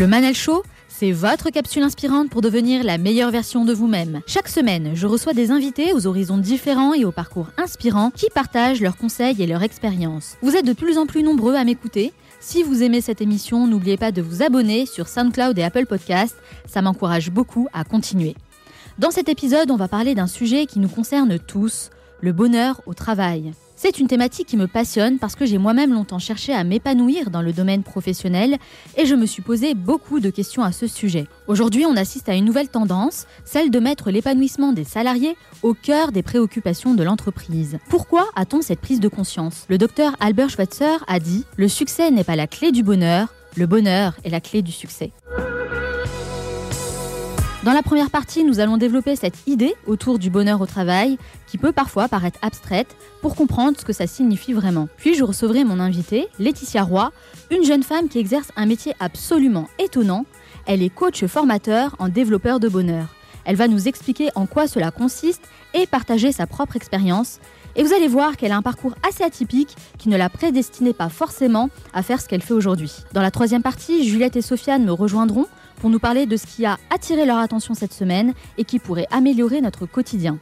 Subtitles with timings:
[0.00, 4.22] Le Manel Show, c'est votre capsule inspirante pour devenir la meilleure version de vous-même.
[4.26, 8.80] Chaque semaine, je reçois des invités aux horizons différents et aux parcours inspirants qui partagent
[8.80, 10.38] leurs conseils et leurs expériences.
[10.40, 12.14] Vous êtes de plus en plus nombreux à m'écouter.
[12.40, 16.34] Si vous aimez cette émission, n'oubliez pas de vous abonner sur SoundCloud et Apple Podcast.
[16.66, 18.36] Ça m'encourage beaucoup à continuer.
[18.98, 21.90] Dans cet épisode, on va parler d'un sujet qui nous concerne tous,
[22.22, 23.52] le bonheur au travail.
[23.82, 27.40] C'est une thématique qui me passionne parce que j'ai moi-même longtemps cherché à m'épanouir dans
[27.40, 28.58] le domaine professionnel
[28.98, 31.26] et je me suis posé beaucoup de questions à ce sujet.
[31.46, 36.12] Aujourd'hui, on assiste à une nouvelle tendance, celle de mettre l'épanouissement des salariés au cœur
[36.12, 37.78] des préoccupations de l'entreprise.
[37.88, 39.64] Pourquoi a-t-on cette prise de conscience?
[39.70, 43.66] Le docteur Albert Schweitzer a dit Le succès n'est pas la clé du bonheur, le
[43.66, 45.10] bonheur est la clé du succès.
[47.62, 51.58] Dans la première partie, nous allons développer cette idée autour du bonheur au travail, qui
[51.58, 54.88] peut parfois paraître abstraite, pour comprendre ce que ça signifie vraiment.
[54.96, 57.12] Puis je recevrai mon invitée, Laetitia Roy,
[57.50, 60.24] une jeune femme qui exerce un métier absolument étonnant.
[60.64, 63.08] Elle est coach formateur en développeur de bonheur.
[63.44, 65.42] Elle va nous expliquer en quoi cela consiste
[65.74, 67.40] et partager sa propre expérience.
[67.76, 71.10] Et vous allez voir qu'elle a un parcours assez atypique qui ne la prédestinait pas
[71.10, 73.04] forcément à faire ce qu'elle fait aujourd'hui.
[73.12, 75.46] Dans la troisième partie, Juliette et Sofiane me rejoindront
[75.80, 79.08] pour nous parler de ce qui a attiré leur attention cette semaine et qui pourrait
[79.10, 80.38] améliorer notre quotidien.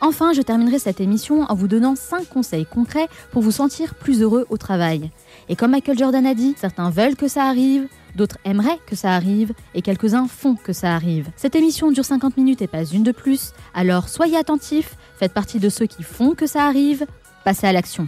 [0.00, 4.22] Enfin, je terminerai cette émission en vous donnant 5 conseils concrets pour vous sentir plus
[4.22, 5.10] heureux au travail.
[5.48, 9.12] Et comme Michael Jordan a dit, certains veulent que ça arrive, d'autres aimeraient que ça
[9.12, 11.28] arrive, et quelques-uns font que ça arrive.
[11.36, 15.58] Cette émission dure 50 minutes et pas une de plus, alors soyez attentifs, faites partie
[15.58, 17.04] de ceux qui font que ça arrive,
[17.44, 18.06] passez à l'action.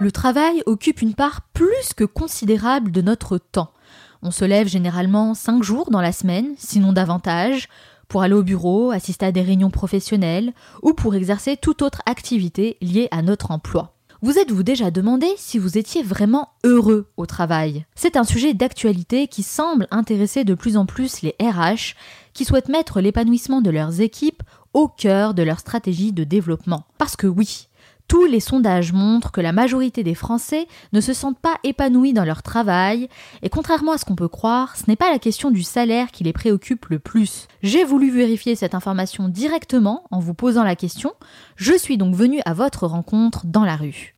[0.00, 3.70] Le travail occupe une part plus que considérable de notre temps.
[4.26, 7.68] On se lève généralement 5 jours dans la semaine, sinon davantage,
[8.08, 12.78] pour aller au bureau, assister à des réunions professionnelles ou pour exercer toute autre activité
[12.80, 13.92] liée à notre emploi.
[14.22, 17.84] Vous êtes-vous déjà demandé si vous étiez vraiment heureux au travail?
[17.94, 21.94] C'est un sujet d'actualité qui semble intéresser de plus en plus les RH
[22.32, 24.42] qui souhaitent mettre l'épanouissement de leurs équipes
[24.72, 26.84] au cœur de leur stratégie de développement.
[26.96, 27.68] Parce que oui,
[28.08, 32.24] tous les sondages montrent que la majorité des Français ne se sentent pas épanouis dans
[32.24, 33.08] leur travail,
[33.42, 36.24] et contrairement à ce qu'on peut croire, ce n'est pas la question du salaire qui
[36.24, 37.48] les préoccupe le plus.
[37.62, 41.12] J'ai voulu vérifier cette information directement en vous posant la question,
[41.56, 44.14] je suis donc venu à votre rencontre dans la rue.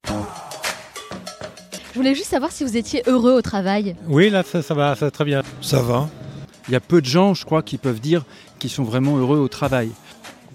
[1.93, 3.97] Je voulais juste savoir si vous étiez heureux au travail.
[4.09, 5.43] Oui, là, ça, ça va, ça va très bien.
[5.63, 6.11] Ça va.
[6.69, 8.25] Il y a peu de gens, je crois, qui peuvent dire
[8.59, 9.91] qu'ils sont vraiment heureux au travail.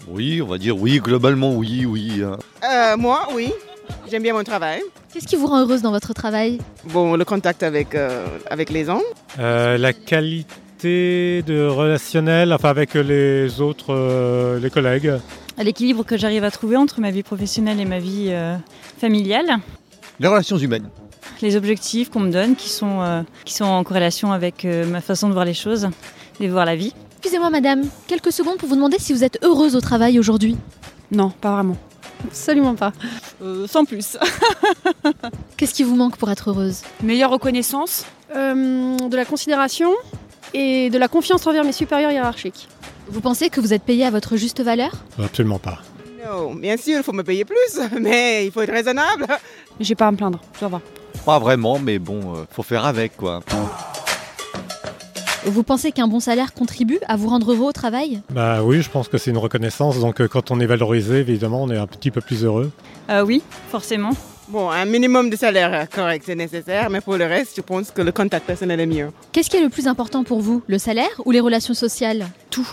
[0.08, 2.22] Oui, on va dire oui, globalement oui, oui.
[2.24, 2.38] hein.
[2.64, 3.52] Euh, moi, oui.
[4.10, 4.82] J'aime bien mon travail.
[5.14, 6.60] Qu'est-ce qui vous rend heureuse dans votre travail?
[6.86, 9.02] Bon, le contact avec, euh, avec les gens.
[9.40, 15.14] Euh, la qualité de relationnel, enfin avec les autres, euh, les collègues.
[15.62, 18.56] l'équilibre que j'arrive à trouver entre ma vie professionnelle et ma vie euh,
[19.00, 19.58] familiale,
[20.20, 20.90] Les relations humaines.
[21.42, 25.02] les objectifs qu'on me donne qui sont, euh, qui sont en corrélation avec euh, ma
[25.02, 25.90] façon de voir les choses
[26.40, 26.94] et de voir la vie.
[27.24, 30.58] Excusez-moi madame, quelques secondes pour vous demander si vous êtes heureuse au travail aujourd'hui.
[31.12, 31.78] Non, pas vraiment.
[32.26, 32.94] Absolument pas.
[33.44, 34.18] Euh, sans plus.
[35.58, 36.82] Qu'est-ce qui vous manque pour être heureuse?
[37.04, 39.92] Meilleure reconnaissance, euh, de la considération
[40.56, 42.68] et de la confiance envers mes supérieurs hiérarchiques.
[43.08, 44.92] Vous pensez que vous êtes payé à votre juste valeur?
[45.24, 45.78] Absolument pas.
[46.26, 49.28] Non, bien sûr, il faut me payer plus, mais il faut être raisonnable.
[49.80, 50.82] J'ai pas à me plaindre, ça va.
[51.24, 53.42] Pas vraiment, mais bon, euh, faut faire avec quoi.
[55.46, 58.90] Vous pensez qu'un bon salaire contribue à vous rendre heureux au travail Bah oui, je
[58.90, 60.00] pense que c'est une reconnaissance.
[60.00, 62.72] Donc euh, quand on est valorisé, évidemment, on est un petit peu plus heureux.
[63.10, 64.12] Euh, oui, forcément.
[64.50, 68.02] Bon, un minimum de salaire correct, c'est nécessaire, mais pour le reste, je pense que
[68.02, 69.10] le contact personnel est mieux.
[69.32, 72.68] Qu'est-ce qui est le plus important pour vous Le salaire ou les relations sociales Tout,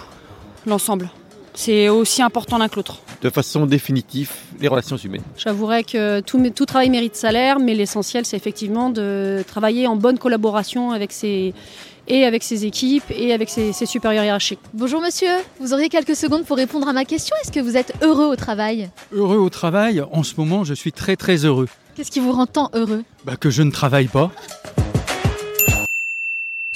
[0.67, 1.09] l'ensemble.
[1.55, 2.99] C'est aussi important l'un que l'autre.
[3.23, 4.31] de façon définitive
[4.61, 5.23] les relations humaines.
[5.37, 10.19] J'avouerais que tout, tout travail mérite salaire, mais l'essentiel, c'est effectivement de travailler en bonne
[10.19, 11.55] collaboration avec ses,
[12.09, 14.59] et avec ses équipes et avec ses, ses supérieurs hiérarchiques.
[14.75, 15.29] Bonjour monsieur,
[15.61, 17.37] vous auriez quelques secondes pour répondre à ma question.
[17.43, 18.91] Est-ce que vous êtes heureux au travail?
[19.13, 21.69] Heureux au travail, en ce moment, je suis très très heureux.
[21.95, 23.05] Qu'est-ce qui vous rend tant heureux?
[23.25, 24.31] Bah, que je ne travaille pas.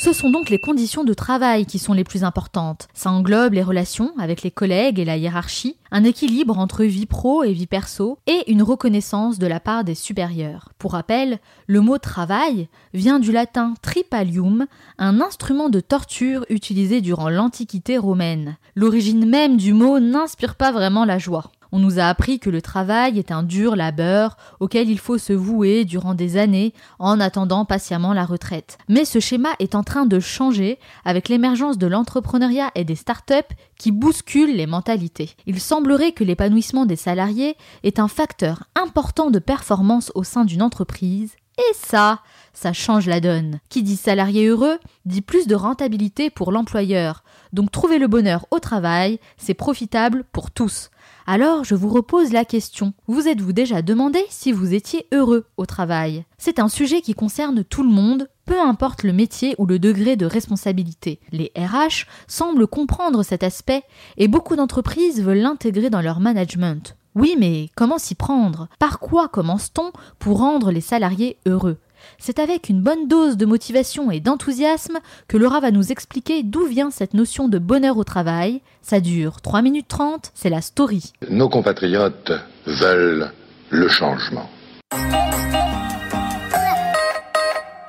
[0.04, 2.88] Ce sont donc les conditions de travail qui sont les plus importantes.
[2.92, 7.44] Ça englobe les relations avec les collègues et la hiérarchie, un équilibre entre vie pro
[7.44, 10.72] et vie perso, et une reconnaissance de la part des supérieurs.
[10.76, 11.38] Pour rappel,
[11.68, 14.66] le mot travail vient du latin tripalium,
[14.98, 18.56] un instrument de torture utilisé durant l'Antiquité romaine.
[18.74, 21.52] L'origine même du mot n'inspire pas vraiment la joie.
[21.74, 25.32] On nous a appris que le travail est un dur labeur auquel il faut se
[25.32, 28.76] vouer durant des années en attendant patiemment la retraite.
[28.88, 33.54] Mais ce schéma est en train de changer avec l'émergence de l'entrepreneuriat et des startups
[33.78, 35.30] qui bousculent les mentalités.
[35.46, 40.62] Il semblerait que l'épanouissement des salariés est un facteur important de performance au sein d'une
[40.62, 42.20] entreprise et ça,
[42.54, 43.60] ça change la donne.
[43.68, 47.24] Qui dit salarié heureux, dit plus de rentabilité pour l'employeur.
[47.52, 50.90] Donc trouver le bonheur au travail, c'est profitable pour tous.
[51.26, 52.94] Alors je vous repose la question.
[53.06, 56.24] Vous êtes-vous déjà demandé si vous étiez heureux au travail?
[56.36, 60.16] C'est un sujet qui concerne tout le monde, peu importe le métier ou le degré
[60.16, 61.20] de responsabilité.
[61.30, 63.84] Les RH semblent comprendre cet aspect
[64.16, 66.96] et beaucoup d'entreprises veulent l'intégrer dans leur management.
[67.14, 68.68] Oui, mais comment s'y prendre?
[68.78, 71.78] Par quoi commence-t-on pour rendre les salariés heureux?
[72.18, 76.66] C'est avec une bonne dose de motivation et d'enthousiasme que Laura va nous expliquer d'où
[76.66, 78.62] vient cette notion de bonheur au travail.
[78.82, 81.12] Ça dure 3 minutes 30, c'est la story.
[81.30, 82.32] Nos compatriotes
[82.66, 83.32] veulent
[83.70, 84.48] le changement.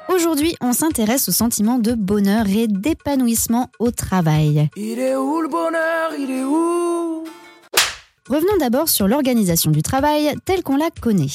[0.10, 4.70] Aujourd'hui, on s'intéresse au sentiment de bonheur et d'épanouissement au travail.
[4.76, 6.12] Il est où le bonheur?
[6.18, 7.24] Il est où?
[8.30, 11.26] Revenons d'abord sur l'organisation du travail telle qu'on la connaît.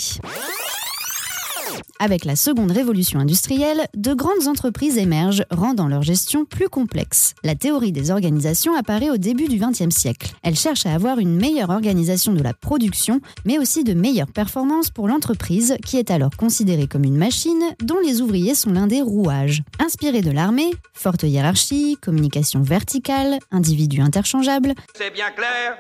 [2.01, 7.35] Avec la seconde révolution industrielle, de grandes entreprises émergent, rendant leur gestion plus complexe.
[7.45, 10.33] La théorie des organisations apparaît au début du XXe siècle.
[10.43, 14.91] Elle cherche à avoir une meilleure organisation de la production, mais aussi de meilleures performances
[14.91, 19.03] pour l'entreprise, qui est alors considérée comme une machine dont les ouvriers sont l'un des
[19.03, 19.63] rouages.
[19.79, 24.75] Inspirée de l'armée, forte hiérarchie, communication verticale, individus interchangeables.
[24.95, 25.77] C'est bien clair?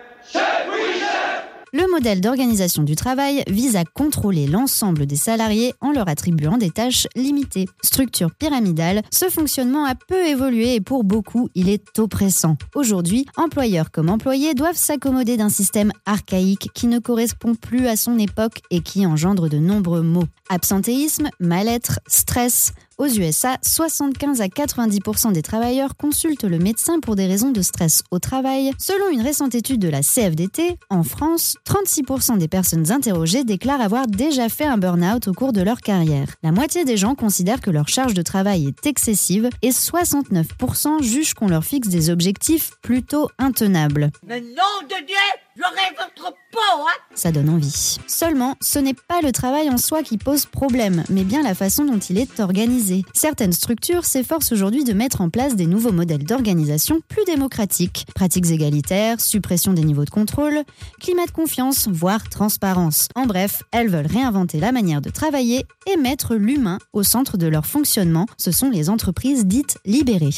[1.73, 6.71] Le modèle d'organisation du travail vise à contrôler l'ensemble des salariés en leur attribuant des
[6.71, 7.67] tâches limitées.
[7.83, 12.57] Structure pyramidale, ce fonctionnement a peu évolué et pour beaucoup, il est oppressant.
[12.75, 18.19] Aujourd'hui, employeurs comme employés doivent s'accommoder d'un système archaïque qui ne correspond plus à son
[18.19, 20.25] époque et qui engendre de nombreux maux.
[20.49, 27.27] Absentéisme, mal-être, stress, aux USA, 75 à 90% des travailleurs consultent le médecin pour des
[27.27, 28.73] raisons de stress au travail.
[28.79, 34.07] Selon une récente étude de la CFDT, en France, 36% des personnes interrogées déclarent avoir
[34.07, 36.29] déjà fait un burn-out au cours de leur carrière.
[36.43, 41.35] La moitié des gens considèrent que leur charge de travail est excessive et 69% jugent
[41.35, 44.11] qu'on leur fixe des objectifs plutôt intenables.
[44.27, 45.17] Mais nom de Dieu
[45.59, 47.97] J'aurai votre peau, hein Ça donne envie.
[48.07, 51.85] Seulement, ce n'est pas le travail en soi qui pose problème, mais bien la façon
[51.85, 53.05] dont il est organisé.
[53.13, 58.07] Certaines structures s'efforcent aujourd'hui de mettre en place des nouveaux modèles d'organisation plus démocratiques.
[58.15, 60.63] Pratiques égalitaires, suppression des niveaux de contrôle,
[61.01, 63.09] climat de confiance, voire transparence.
[63.17, 67.49] En bref, elles veulent réinventer la manière de travailler et mettre l'humain au centre de
[67.49, 68.27] leur fonctionnement.
[68.37, 70.31] Ce sont les entreprises dites libérées.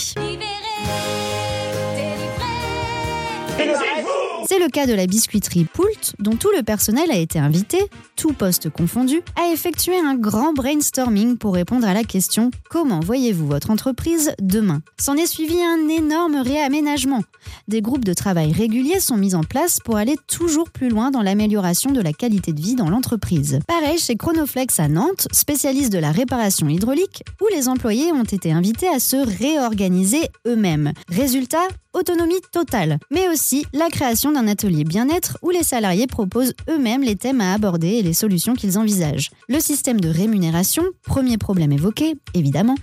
[4.50, 7.78] C'est le cas de la biscuiterie Poult, dont tout le personnel a été invité,
[8.16, 13.46] tout poste confondu, à effectuer un grand brainstorming pour répondre à la question Comment voyez-vous
[13.46, 14.82] votre entreprise demain?
[14.98, 17.22] S'en est suivi un énorme réaménagement.
[17.68, 21.22] Des groupes de travail réguliers sont mis en place pour aller toujours plus loin dans
[21.22, 23.60] l'amélioration de la qualité de vie dans l'entreprise.
[23.68, 28.50] Pareil chez Chronoflex à Nantes, spécialiste de la réparation hydraulique, où les employés ont été
[28.50, 30.92] invités à se réorganiser eux-mêmes.
[31.08, 37.02] Résultat, autonomie totale, mais aussi la création d'un atelier bien-être où les salariés proposent eux-mêmes
[37.02, 39.30] les thèmes à aborder et les solutions qu'ils envisagent.
[39.48, 42.76] Le système de rémunération, premier problème évoqué, évidemment,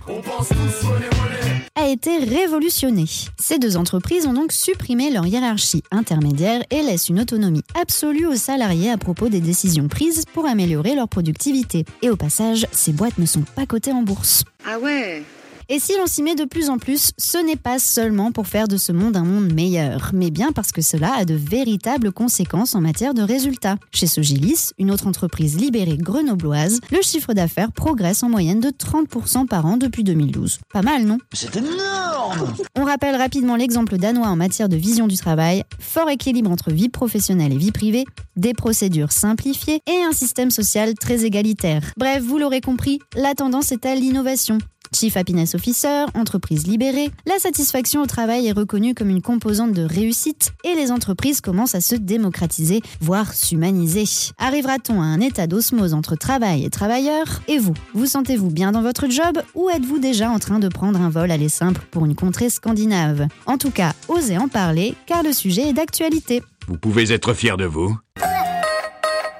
[1.74, 3.04] a été révolutionné.
[3.38, 8.34] Ces deux entreprises ont donc supprimé leur hiérarchie intermédiaire et laissent une autonomie absolue aux
[8.34, 11.84] salariés à propos des décisions prises pour améliorer leur productivité.
[12.02, 14.44] Et au passage, ces boîtes ne sont pas cotées en bourse.
[14.66, 15.22] Ah ouais?
[15.70, 18.68] Et si l'on s'y met de plus en plus, ce n'est pas seulement pour faire
[18.68, 22.74] de ce monde un monde meilleur, mais bien parce que cela a de véritables conséquences
[22.74, 23.76] en matière de résultats.
[23.92, 29.46] Chez Sogilis, une autre entreprise libérée grenobloise, le chiffre d'affaires progresse en moyenne de 30%
[29.46, 30.60] par an depuis 2012.
[30.72, 31.18] Pas mal, non?
[31.34, 36.50] C'est énorme On rappelle rapidement l'exemple danois en matière de vision du travail, fort équilibre
[36.50, 38.06] entre vie professionnelle et vie privée,
[38.36, 41.82] des procédures simplifiées et un système social très égalitaire.
[41.98, 44.56] Bref, vous l'aurez compris, la tendance est à l'innovation.
[44.94, 49.82] Chief Happiness Officer, entreprise libérée, la satisfaction au travail est reconnue comme une composante de
[49.82, 54.04] réussite et les entreprises commencent à se démocratiser, voire s'humaniser.
[54.38, 57.40] Arrivera-t-on à un état d'osmose entre travail et travailleurs?
[57.48, 61.00] Et vous, vous sentez-vous bien dans votre job ou êtes-vous déjà en train de prendre
[61.00, 63.26] un vol aller simple pour une contrée scandinave?
[63.46, 66.42] En tout cas, osez en parler car le sujet est d'actualité.
[66.66, 67.96] Vous pouvez être fier de vous.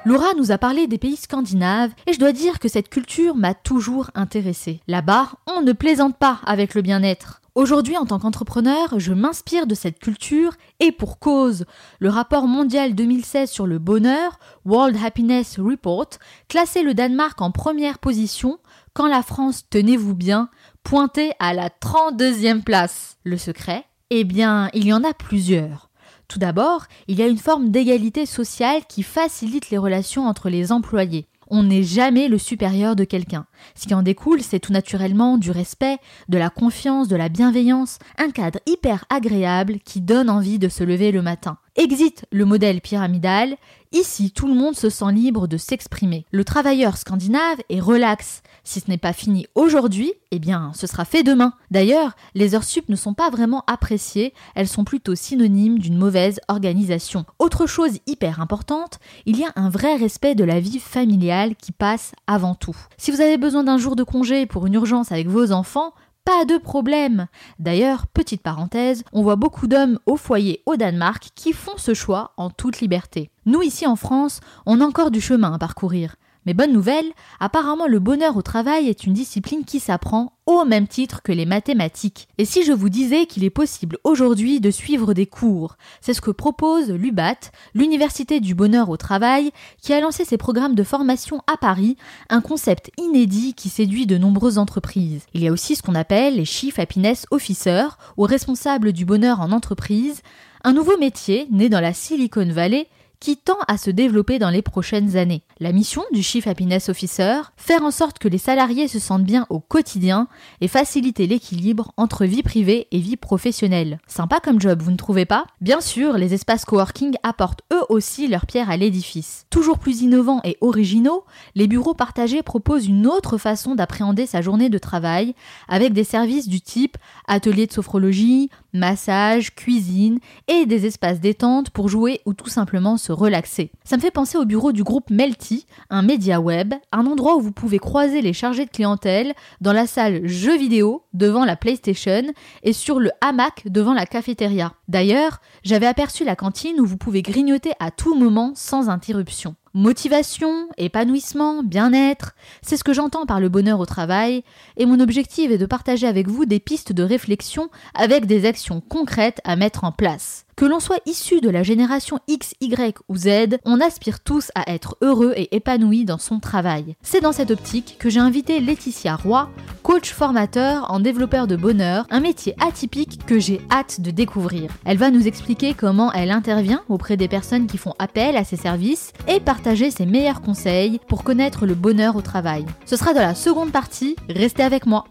[0.08, 3.52] Laura nous a parlé des pays scandinaves et je dois dire que cette culture m'a
[3.52, 4.80] toujours intéressée.
[4.88, 7.42] Là-bas, on ne plaisante pas avec le bien-être.
[7.54, 11.66] Aujourd'hui, en tant qu'entrepreneur, je m'inspire de cette culture et pour cause.
[11.98, 16.08] Le rapport mondial 2016 sur le bonheur, World Happiness Report,
[16.48, 18.60] classait le Danemark en première position
[18.94, 20.48] quand la France, tenez-vous bien,
[20.84, 23.18] pointait à la 32e place.
[23.24, 23.84] Le secret?
[24.08, 25.87] Eh bien, il y en a plusieurs.
[26.28, 30.72] Tout d'abord, il y a une forme d'égalité sociale qui facilite les relations entre les
[30.72, 31.26] employés.
[31.50, 33.46] On n'est jamais le supérieur de quelqu'un.
[33.74, 35.96] Ce qui en découle, c'est tout naturellement du respect,
[36.28, 40.84] de la confiance, de la bienveillance, un cadre hyper agréable qui donne envie de se
[40.84, 41.56] lever le matin.
[41.78, 43.56] Exit le modèle pyramidal,
[43.92, 46.26] ici tout le monde se sent libre de s'exprimer.
[46.32, 48.42] Le travailleur scandinave est relax.
[48.64, 51.52] Si ce n'est pas fini aujourd'hui, eh bien ce sera fait demain.
[51.70, 56.40] D'ailleurs, les heures sup ne sont pas vraiment appréciées, elles sont plutôt synonymes d'une mauvaise
[56.48, 57.24] organisation.
[57.38, 61.70] Autre chose hyper importante, il y a un vrai respect de la vie familiale qui
[61.70, 62.76] passe avant tout.
[62.96, 65.94] Si vous avez besoin d'un jour de congé pour une urgence avec vos enfants,
[66.28, 67.26] pas de problème.
[67.58, 72.32] D'ailleurs, petite parenthèse, on voit beaucoup d'hommes au foyer au Danemark qui font ce choix
[72.36, 73.30] en toute liberté.
[73.46, 76.16] Nous ici en France, on a encore du chemin à parcourir.
[76.46, 80.88] Mais bonne nouvelle, apparemment le bonheur au travail est une discipline qui s'apprend au même
[80.88, 82.26] titre que les mathématiques.
[82.38, 86.22] Et si je vous disais qu'il est possible aujourd'hui de suivre des cours, c'est ce
[86.22, 89.50] que propose l'UBAT, l'Université du bonheur au travail,
[89.82, 91.96] qui a lancé ses programmes de formation à Paris,
[92.30, 95.26] un concept inédit qui séduit de nombreuses entreprises.
[95.34, 99.40] Il y a aussi ce qu'on appelle les Chief Happiness Officers, ou responsables du bonheur
[99.40, 100.22] en entreprise,
[100.64, 102.88] un nouveau métier né dans la Silicon Valley
[103.20, 105.42] qui tend à se développer dans les prochaines années.
[105.60, 109.46] La mission du Chief Happiness Officer, faire en sorte que les salariés se sentent bien
[109.50, 110.28] au quotidien
[110.60, 113.98] et faciliter l'équilibre entre vie privée et vie professionnelle.
[114.06, 115.46] Sympa comme job, vous ne trouvez pas?
[115.60, 119.46] Bien sûr, les espaces coworking apportent eux aussi leur pierre à l'édifice.
[119.50, 124.70] Toujours plus innovants et originaux, les bureaux partagés proposent une autre façon d'appréhender sa journée
[124.70, 125.34] de travail
[125.68, 126.96] avec des services du type
[127.26, 133.12] atelier de sophrologie, massage, cuisine et des espaces détente pour jouer ou tout simplement se
[133.12, 133.70] relaxer.
[133.84, 137.40] Ça me fait penser au bureau du groupe Melty, un média web, un endroit où
[137.40, 142.22] vous pouvez croiser les chargés de clientèle dans la salle jeux vidéo devant la PlayStation
[142.62, 144.74] et sur le hamac devant la cafétéria.
[144.88, 149.54] D'ailleurs, j'avais aperçu la cantine où vous pouvez grignoter à tout moment sans interruption.
[149.78, 154.42] Motivation, épanouissement, bien-être, c'est ce que j'entends par le bonheur au travail,
[154.76, 158.80] et mon objectif est de partager avec vous des pistes de réflexion avec des actions
[158.80, 160.47] concrètes à mettre en place.
[160.58, 164.72] Que l'on soit issu de la génération X, Y ou Z, on aspire tous à
[164.72, 166.96] être heureux et épanoui dans son travail.
[167.00, 169.48] C'est dans cette optique que j'ai invité Laetitia Roy,
[169.84, 174.68] coach formateur en développeur de bonheur, un métier atypique que j'ai hâte de découvrir.
[174.84, 178.56] Elle va nous expliquer comment elle intervient auprès des personnes qui font appel à ses
[178.56, 182.66] services et partager ses meilleurs conseils pour connaître le bonheur au travail.
[182.84, 185.04] Ce sera dans la seconde partie, restez avec moi.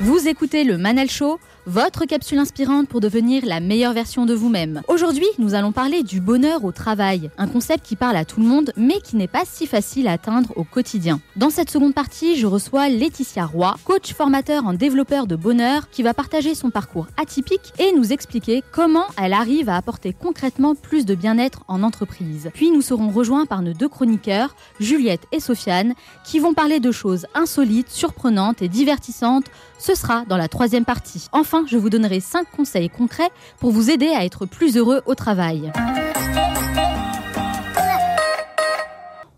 [0.00, 4.82] Vous écoutez le Manal Show, votre capsule inspirante pour devenir la meilleure version de vous-même.
[4.88, 8.46] Aujourd'hui, nous allons parler du bonheur au travail, un concept qui parle à tout le
[8.46, 11.20] monde mais qui n'est pas si facile à atteindre au quotidien.
[11.36, 16.02] Dans cette seconde partie, je reçois Laetitia Roy, coach formateur en développeur de bonheur, qui
[16.02, 21.06] va partager son parcours atypique et nous expliquer comment elle arrive à apporter concrètement plus
[21.06, 22.50] de bien-être en entreprise.
[22.54, 25.94] Puis nous serons rejoints par nos deux chroniqueurs, Juliette et Sofiane,
[26.24, 29.46] qui vont parler de choses insolites, surprenantes et divertissantes.
[29.78, 31.28] Ce sera dans la troisième partie.
[31.66, 35.72] Je vous donnerai 5 conseils concrets pour vous aider à être plus heureux au travail.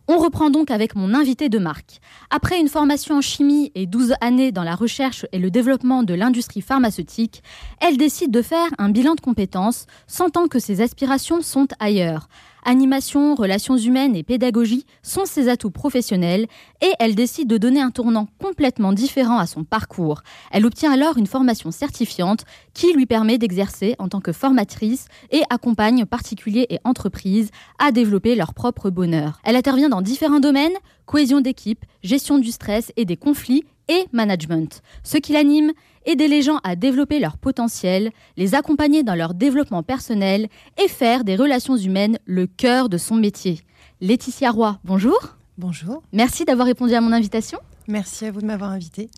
[0.08, 2.00] On reprends donc avec mon invité de marque.
[2.30, 6.14] Après une formation en chimie et 12 années dans la recherche et le développement de
[6.14, 7.42] l'industrie pharmaceutique,
[7.80, 12.28] elle décide de faire un bilan de compétences, sentant que ses aspirations sont ailleurs.
[12.68, 16.48] Animation, relations humaines et pédagogie sont ses atouts professionnels
[16.82, 20.22] et elle décide de donner un tournant complètement différent à son parcours.
[20.50, 22.44] Elle obtient alors une formation certifiante
[22.74, 28.34] qui lui permet d'exercer en tant que formatrice et accompagne particuliers et entreprises à développer
[28.34, 29.38] leur propre bonheur.
[29.44, 34.82] Elle intervient dans différents domaines, cohésion d'équipe, gestion du stress et des conflits et management.
[35.04, 35.72] Ce qui l'anime,
[36.06, 40.48] aider les gens à développer leur potentiel, les accompagner dans leur développement personnel
[40.82, 43.60] et faire des relations humaines le cœur de son métier.
[44.00, 45.18] Laetitia Roy, bonjour.
[45.58, 46.02] Bonjour.
[46.12, 47.58] Merci d'avoir répondu à mon invitation.
[47.88, 49.10] Merci à vous de m'avoir invité.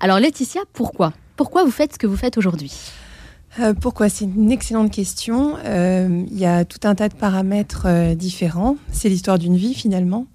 [0.00, 1.12] Alors Laetitia, pourquoi?
[1.36, 2.72] Pourquoi vous faites ce que vous faites aujourd'hui?
[3.60, 4.08] Euh, pourquoi?
[4.08, 5.56] C'est une excellente question.
[5.64, 8.76] Euh, il y a tout un tas de paramètres euh, différents.
[8.90, 10.26] C'est l'histoire d'une vie finalement.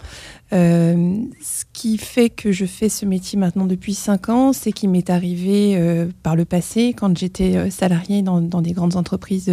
[0.51, 5.09] ce qui fait que je fais ce métier maintenant depuis cinq ans, c'est qu'il m'est
[5.09, 5.77] arrivé
[6.23, 9.51] par le passé, quand j'étais salariée dans, des grandes entreprises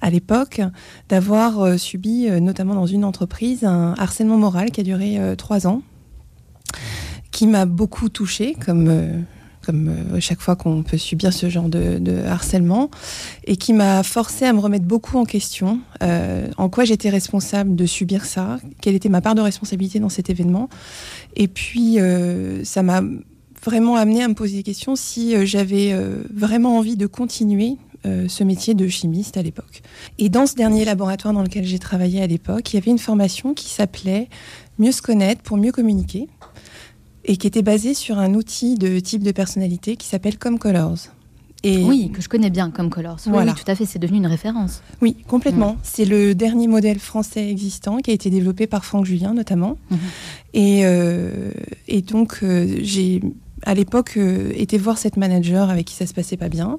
[0.00, 0.62] à l'époque,
[1.10, 5.82] d'avoir subi, notamment dans une entreprise, un harcèlement moral qui a duré trois ans,
[7.30, 9.26] qui m'a beaucoup touchée, comme
[9.68, 12.90] comme euh, chaque fois qu'on peut subir ce genre de, harcèlement,
[13.44, 17.76] et qui m'a forcé à me remettre beaucoup en question, euh, en quoi j'étais responsable
[17.76, 20.70] de subir ça, quelle était ma part de responsabilité dans cet événement.
[21.36, 23.02] Et puis, euh, ça m'a
[23.62, 25.92] vraiment amené à me poser des questions si j'avais
[26.32, 29.82] vraiment envie de continuer ce métier de chimiste à l'époque.
[30.18, 33.00] Et dans ce dernier laboratoire dans lequel j'ai travaillé à l'époque, il y avait une
[33.00, 34.28] formation qui s'appelait
[34.78, 36.28] Mieux se connaître pour mieux communiquer
[37.28, 40.98] et qui était basé sur un outil de type de personnalité qui s'appelle Comme Colors.
[41.64, 43.18] Et oui, que je connais bien comme Colors.
[43.26, 44.80] Oui, oui tout à fait, c'est devenu une référence.
[45.02, 45.72] Oui, complètement.
[45.72, 45.78] Mm.
[45.82, 49.76] C'est le dernier modèle français existant qui a été développé par Franck Julien notamment.
[49.90, 49.96] Mm-hmm.
[50.54, 51.50] Et, euh,
[51.88, 53.20] et, donc, euh, j'ai
[53.64, 56.78] à l'époque euh, été voir cette manager avec qui ça se passait pas bien.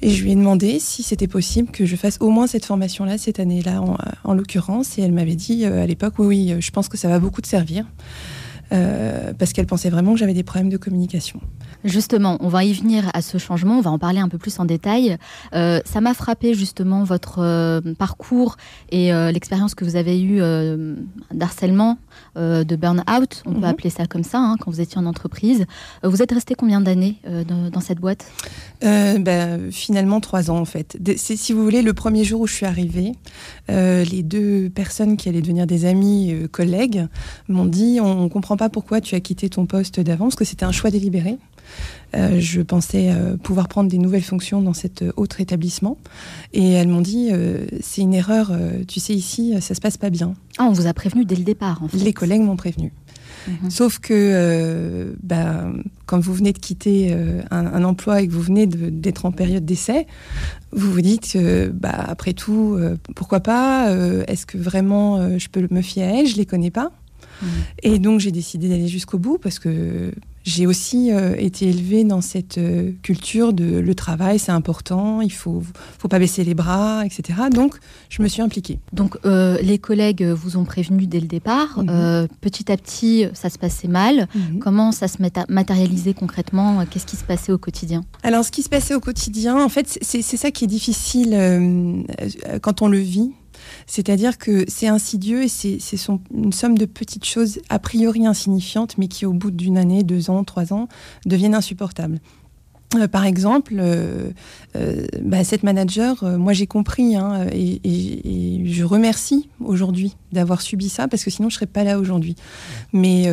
[0.00, 3.18] Et je lui ai demandé si c'était possible que je fasse au moins cette formation-là,
[3.18, 4.98] cette année-là en, en l'occurrence.
[4.98, 7.48] Et elle m'avait dit à l'époque, oui, oui, je pense que ça va beaucoup te
[7.48, 7.84] servir.
[8.72, 11.40] Euh, parce qu'elle pensait vraiment que j'avais des problèmes de communication.
[11.84, 14.58] Justement, on va y venir à ce changement, on va en parler un peu plus
[14.58, 15.18] en détail.
[15.54, 18.56] Euh, ça m'a frappé justement votre euh, parcours
[18.90, 20.40] et l'expérience que vous avez eue
[21.32, 21.98] d'harcèlement,
[22.36, 23.64] de burn-out, on peut mhm.
[23.64, 25.66] appeler ça comme ça, hein, quand vous étiez en entreprise.
[26.02, 28.26] vous êtes resté combien d'années dans, cette boîte?
[28.82, 30.96] Ben, Finalement, trois ans en fait.
[31.16, 33.12] C'est, si vous voulez, le premier jour où je suis arrivée,
[33.68, 37.06] les deux personnes qui allaient devenir des amis, collègues,
[37.48, 40.64] m'ont dit on, on comprend pas pourquoi tu as quitté ton poste d'avance, que c'était
[40.64, 41.38] un choix délibéré.
[42.14, 45.98] Euh, je pensais euh, pouvoir prendre des nouvelles fonctions dans cet autre établissement.
[46.52, 48.52] Et elles m'ont dit, euh, c'est une erreur,
[48.88, 50.34] tu sais, ici, ça se passe pas bien.
[50.58, 51.98] Ah, on vous a prévenu dès le départ, en fait.
[51.98, 52.92] Les collègues m'ont prévenu.
[53.48, 53.70] Mhm.
[53.70, 55.66] Sauf que bah,
[56.06, 57.14] quand vous venez de quitter
[57.50, 60.06] un, emploi et que vous venez d'être en période d'essai,
[60.72, 61.38] vous vous dites,
[61.72, 62.76] bah, après tout,
[63.14, 63.88] pourquoi pas
[64.26, 66.26] Est-ce que vraiment je peux me fier à elle?
[66.26, 66.90] Je les connais pas.
[67.82, 70.10] Et donc j'ai décidé d'aller jusqu'au bout parce que
[70.46, 75.32] j'ai aussi euh, été élevée dans cette euh, culture de le travail, c'est important, il
[75.32, 75.60] faut,
[75.98, 77.40] faut pas baisser les bras, etc.
[77.52, 77.74] Donc,
[78.10, 78.78] je me suis impliquée.
[78.92, 81.82] Donc, euh, les collègues vous ont prévenu dès le départ.
[81.82, 82.28] Mhm.
[82.40, 84.28] petit à petit, ça se passait mal.
[84.34, 84.60] Mhm.
[84.60, 86.84] Comment ça se matérialisait concrètement?
[86.88, 88.04] Qu'est-ce qui se passait au quotidien?
[88.22, 92.04] Alors, ce qui se passait au quotidien, en fait, c'est ça qui est difficile
[92.62, 93.32] quand on le vit.
[93.86, 95.78] C'est-à-dire que c'est insidieux et c'est
[96.34, 100.30] une somme de petites choses a priori insignifiantes, mais qui au bout d'une année, deux
[100.30, 100.88] ans, trois ans,
[101.24, 102.20] deviennent insupportables.
[102.96, 104.30] Euh, par exemple, euh,
[104.76, 111.08] euh, bah, cette manager, moi j'ai compris hein, et, je remercie aujourd'hui d'avoir subi ça
[111.08, 112.36] parce que sinon je serais pas là aujourd'hui.
[112.92, 113.26] Mais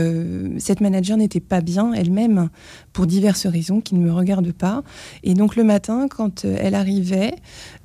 [0.57, 2.49] cette manager n'était pas bien elle-même
[2.93, 4.83] pour diverses raisons qui ne me regardent pas.
[5.23, 7.35] Et donc le matin, quand elle arrivait,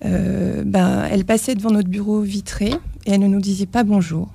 [0.03, 2.73] bah, elle passait devant notre bureau vitré
[3.07, 4.29] et elle ne nous disait pas bonjour.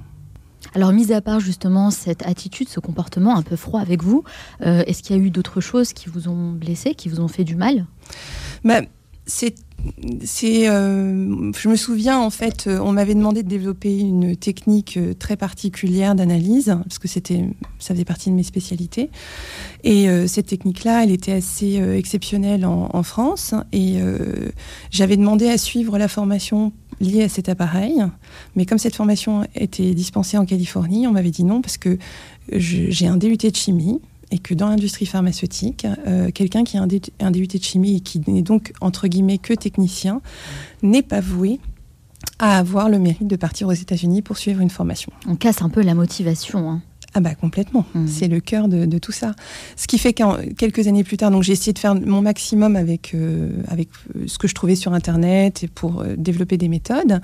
[0.75, 4.23] Alors, mis à part justement cette attitude, ce comportement un peu froid avec vous,
[4.61, 7.27] euh, est-ce qu'il y a eu d'autres choses qui vous ont blessé, qui vous ont
[7.27, 7.85] fait du mal?
[8.63, 8.81] Bah,
[10.43, 15.37] euh, je me souviens en fait, euh, on m'avait demandé de développer une technique très
[15.37, 19.11] particulière d'analyse parce que c'était, ça faisait partie de mes spécialités.
[19.83, 23.53] Et cette technique-là, elle était assez exceptionnelle en, France.
[23.73, 23.99] Et
[24.91, 26.71] j'avais demandé à suivre la formation
[27.03, 28.03] lié à cet appareil.
[28.55, 31.97] Mais comme cette formation était dispensée en Californie, on m'avait dit non parce que
[32.51, 36.87] j'ai un DUT de chimie et que dans l'industrie pharmaceutique, euh, quelqu'un qui a un,
[36.87, 40.21] DUT de chimie et qui n'est donc entre guillemets que technicien
[40.81, 41.59] n'est pas voué
[42.39, 45.11] à avoir le mérite de partir aux États-Unis pour suivre une formation.
[45.27, 46.69] On casse un peu la motivation.
[46.69, 46.81] Hein.
[47.15, 48.07] Ah bah complètement, Mmh.
[48.07, 49.35] c'est le cœur de, de tout ça.
[49.75, 52.75] Ce qui fait qu'en quelques années plus tard, donc j'ai essayé de faire mon maximum
[52.75, 56.69] avec euh, avec euh, ce que je trouvais sur internet et pour euh, développer des
[56.69, 57.21] méthodes.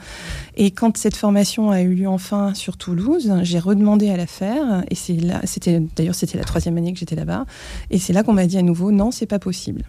[0.56, 4.84] Et quand cette formation a eu lieu enfin sur Toulouse, j'ai redemandé à la faire
[4.92, 7.46] et c'est là, c'était d'ailleurs c'était la troisième année que j'étais là-bas
[7.90, 9.84] et c'est là qu'on m'a dit à nouveau non, c'est pas possible.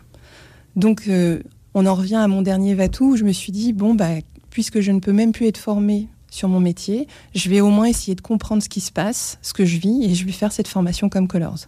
[0.76, 1.40] Donc euh,
[1.74, 4.08] on en revient à mon dernier Vatou où je me suis dit bon bah
[4.50, 7.86] puisque je ne peux même plus être formée sur mon métier, je vais au moins
[7.86, 10.52] essayer de comprendre ce qui se passe, ce que je vis, et je vais faire
[10.52, 11.66] cette formation comme Colors.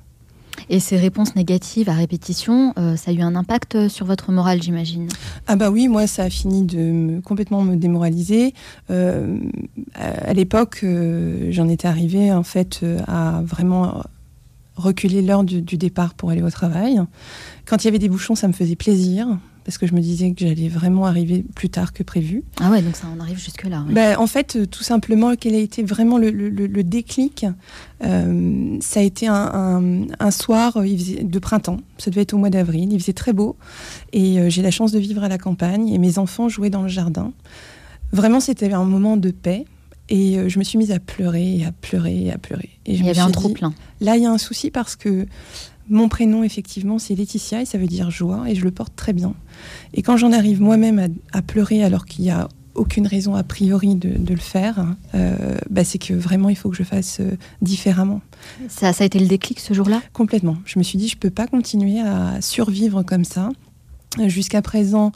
[0.69, 4.31] Et ces réponses négatives à répétition, euh, ça a eu un impact euh, sur votre
[4.31, 5.09] morale, j'imagine?
[5.47, 8.55] Ah bah oui, moi ça a fini de me, complètement me démoraliser.
[8.91, 9.39] Euh,
[9.95, 14.03] à, à l'époque, euh, j'en étais arrivée en fait à vraiment
[14.77, 17.01] reculer l'heure du, du départ pour aller au travail.
[17.67, 19.27] Quand il y avait des bouchons, ça me faisait plaisir
[19.65, 22.43] parce que je me disais que j'allais vraiment arriver plus tard que prévu.
[22.61, 23.85] Ah ouais, donc ça en arrive jusque-là.
[23.91, 27.47] Ben, en fait, euh, tout simplement, quel a été vraiment le, le- le- le déclic
[28.05, 30.87] euh, Ça a été un, un- un soir euh,
[31.23, 33.57] de printemps, ça devait être au mois d'avril, il faisait très beau,
[34.13, 36.83] et euh, j'ai la chance de vivre à la campagne, et mes enfants jouaient dans
[36.83, 37.33] le jardin.
[38.13, 39.65] Vraiment, c'était un moment de paix,
[40.09, 42.71] et je me suis mise à pleurer, et à pleurer, et à pleurer.
[42.85, 43.73] Et je Il y me avait suis un dit, trop-plein.
[44.01, 45.27] Là, il y a un souci parce que
[45.93, 49.13] mon prénom, effectivement, c'est Laetitia et ça veut dire joie et je le porte très
[49.13, 49.35] bien.
[49.95, 53.43] Et quand j'en arrive moi-même à, à pleurer alors qu'il n'y a aucune raison a
[53.43, 57.19] priori de, de le faire, euh, bah, c'est que vraiment il faut que je fasse
[57.21, 58.23] euh, différemment.
[58.69, 60.01] Ça, ça a été le déclic ce jour-là?
[60.15, 60.57] Complètement.
[60.65, 63.51] Je me suis dit, je peux pas continuer à survivre comme ça.
[64.27, 65.13] Jusqu'à présent,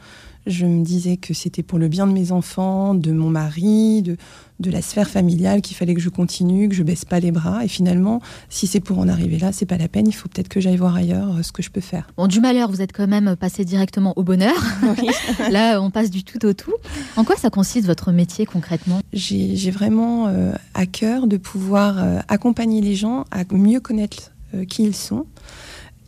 [0.47, 4.17] je me disais que c'était pour le bien de mes enfants, de mon mari, de,
[4.61, 7.65] de la sphère familiale qu'il fallait que je continue, que je baisse pas les bras.
[7.65, 10.07] Et finalement, si c'est pour en arriver là, c'est pas la peine.
[10.07, 12.09] Il faut peut-être que j'aille voir ailleurs euh, ce que je peux faire.
[12.17, 14.57] Bon, du malheur, vous êtes quand même passé directement au bonheur.
[15.51, 16.75] Là, on passe du tout au tout.
[17.17, 19.01] En quoi ça consiste votre métier concrètement?
[19.13, 24.33] J'ai j'ai vraiment euh, à cœur de pouvoir euh, accompagner les gens à mieux connaître
[24.55, 25.27] euh, qui ils sont,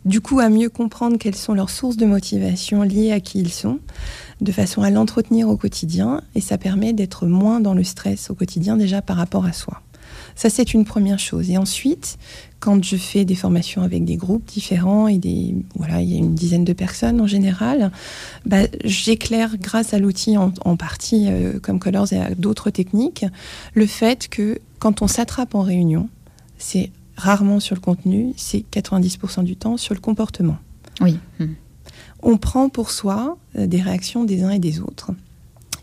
[0.05, 3.53] du coup à mieux comprendre quelles sont leurs sources de motivation liées à qui ils
[3.53, 3.81] sont,
[4.40, 8.35] de façon à l'entretenir au quotidien, et ça permet d'être moins dans le stress au
[8.35, 9.83] quotidien déjà par rapport à soi.
[10.35, 11.51] Ça, c'est une première chose.
[11.51, 12.16] Et ensuite,
[12.61, 16.18] quand je fais des formations avec des groupes différents et des voilà, il y a
[16.18, 17.90] une dizaine de personnes en général,
[18.46, 23.24] bah, j'éclaire grâce à l'outil en, partie euh, comme Colors et à d'autres techniques,
[23.74, 26.09] le fait que quand on s'attrape en réunion,
[26.57, 30.59] c'est rarement sur le contenu, c'est 90% du temps sur le comportement.
[31.01, 31.18] Oui.
[32.22, 35.11] On prend pour soi euh, des réactions des uns et des autres.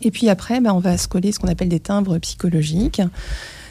[0.02, 3.00] Et puis après, bah, on va se coller ce qu'on appelle des timbres psychologiques.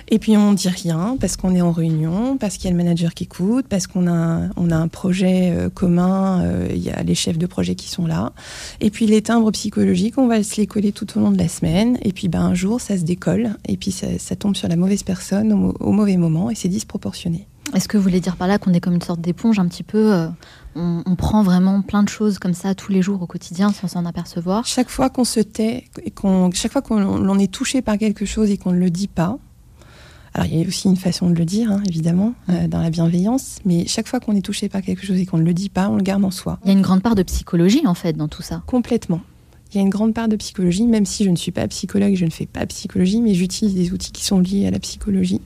[0.08, 2.78] Et puis on dit rien parce qu'on est en réunion, parce qu'il y a le
[2.78, 6.84] manager qui écoute, parce qu'on a, un- on a un projet euh, commun, euh, il
[6.84, 8.32] y a les chefs de projet qui sont là.
[8.82, 11.48] Et puis les timbres psychologiques, on va se les coller tout au long de la
[11.48, 11.98] semaine.
[12.04, 13.56] Et puis ben, un jour, ça se décolle.
[13.68, 17.48] Et puis ça, tombe sur la mauvaise personne au, mauvais moment et c'est disproportionné.
[17.74, 19.82] Est-ce que vous voulez dire par là qu'on est comme une sorte d'éponge un petit
[19.82, 20.28] peu
[20.76, 23.88] on, on prend vraiment plein de choses comme ça tous les jours au quotidien sans
[23.88, 27.98] s'en apercevoir Chaque fois qu'on se tait, et qu'on, chaque fois qu'on est touché par
[27.98, 29.38] quelque chose et qu'on ne le dit pas,
[30.34, 32.90] alors il y a aussi une façon de le dire, hein, évidemment, euh, dans la
[32.90, 35.70] bienveillance, mais chaque fois qu'on est touché par quelque chose et qu'on ne le dit
[35.70, 36.60] pas, on le garde en soi.
[36.66, 38.62] Il y a une grande part de psychologie en fait dans tout ça.
[38.66, 39.22] Complètement.
[39.74, 42.16] Il y a une grande part de psychologie, même si je ne suis pas psychologue,
[42.16, 45.42] je ne fais pas psychologie, mais j'utilise des outils qui sont liés à la psychologie.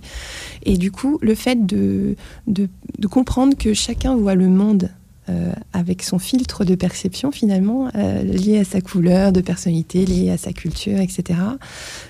[0.63, 2.15] Et du coup, le fait de,
[2.47, 4.89] de, de comprendre que chacun voit le monde
[5.29, 10.31] euh, avec son filtre de perception finalement, euh, lié à sa couleur de personnalité, lié
[10.31, 11.39] à sa culture, etc.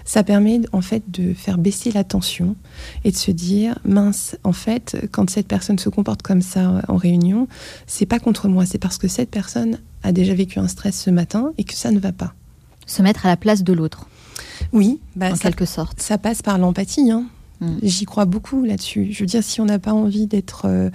[0.05, 2.55] Ça permet en fait de faire baisser la tension
[3.03, 6.95] et de se dire mince, en fait, quand cette personne se comporte comme ça en
[6.95, 7.47] réunion,
[7.87, 11.09] c'est pas contre moi, c'est parce que cette personne a déjà vécu un stress ce
[11.09, 12.33] matin et que ça ne va pas.
[12.85, 14.07] Se mettre à la place de l'autre.
[14.71, 16.01] Oui, bah, en ça, quelque sorte.
[16.01, 17.11] ça passe par l'empathie.
[17.11, 17.25] Hein.
[17.61, 17.77] Mm.
[17.83, 19.09] J'y crois beaucoup là-dessus.
[19.11, 20.89] Je veux dire, si on n'a pas envie d'être euh,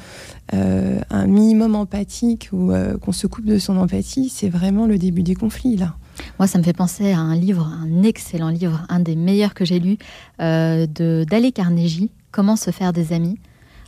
[0.55, 4.98] euh, un minimum empathique ou euh, qu'on se coupe de son empathie, c'est vraiment le
[4.98, 5.94] début des conflits là.
[6.38, 9.64] Moi, ça me fait penser à un livre, un excellent livre, un des meilleurs que
[9.64, 9.98] j'ai lu,
[10.38, 13.38] de d'Ale Carnegie, Comment se faire des amis,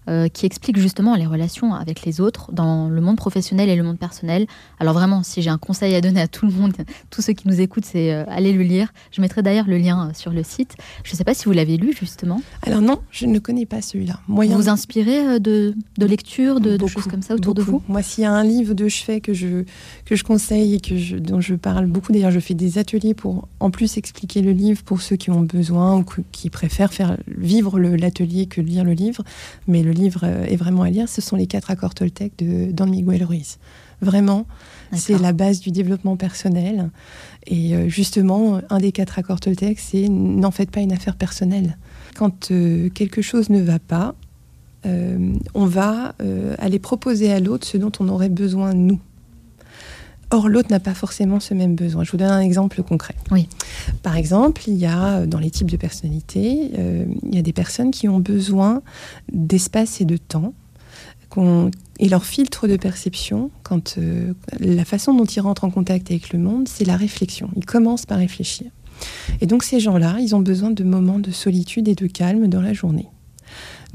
[0.09, 3.83] euh, qui explique justement les relations avec les autres dans le monde professionnel et le
[3.83, 4.47] monde personnel.
[4.79, 6.73] Alors vraiment, si j'ai un conseil à donner à tout le monde,
[7.11, 8.93] tous ceux qui nous écoutent, c'est euh, aller le lire.
[9.11, 10.77] Je mettrai d'ailleurs le lien euh, sur le site.
[11.05, 12.41] Je ne sais pas si vous l'avez lu justement.
[12.63, 14.21] Alors non, je ne connais pas celui-là.
[14.29, 17.83] Moyen Vous vous inspirez euh, de, de lecture, de, choses comme ça autour de vous?
[17.89, 19.65] Moi, s'il y a un livre de chevet que je,
[20.05, 23.15] que je conseille et que je, dont je parle beaucoup, d'ailleurs, je fais des ateliers
[23.15, 27.17] pour en plus expliquer le livre pour ceux qui ont besoin ou qui préfèrent faire
[27.27, 29.25] vivre l'atelier que lire le livre.
[29.67, 31.09] Mais le livre euh, est vraiment à lire.
[31.09, 33.59] Ce sont les quatre accords Toltec de Don Miguel Ruiz.
[34.03, 34.47] Vraiment,
[34.93, 36.91] c'est la base du développement personnel.
[37.47, 41.79] Et euh, justement, un des quatre accords Toltec, c'est n'en faites pas une affaire personnelle.
[42.15, 44.15] Quand euh, quelque chose ne va pas,
[44.87, 49.01] euh, on va euh, aller proposer à l'autre ce dont on aurait besoin nous.
[50.31, 52.03] Or, l'autre n'a pas forcément ce même besoin.
[52.03, 53.15] Je vous donne un exemple concret.
[53.31, 53.49] Oui.
[54.03, 57.43] Par exemple, il y a euh, dans les types de personnalités, euh, il y a
[57.43, 58.83] des personnes qui ont besoin
[59.33, 60.53] d'espace et de temps.
[61.99, 66.33] et leur filtre de perception, quand euh, la façon dont ils rentrent en contact avec
[66.33, 67.51] le monde, c'est la réflexion.
[67.57, 68.71] Ils commencent par réfléchir.
[69.41, 72.63] Et donc ces gens-là, ils ont besoin de moments de solitude et de calme dans
[72.63, 73.09] la journée.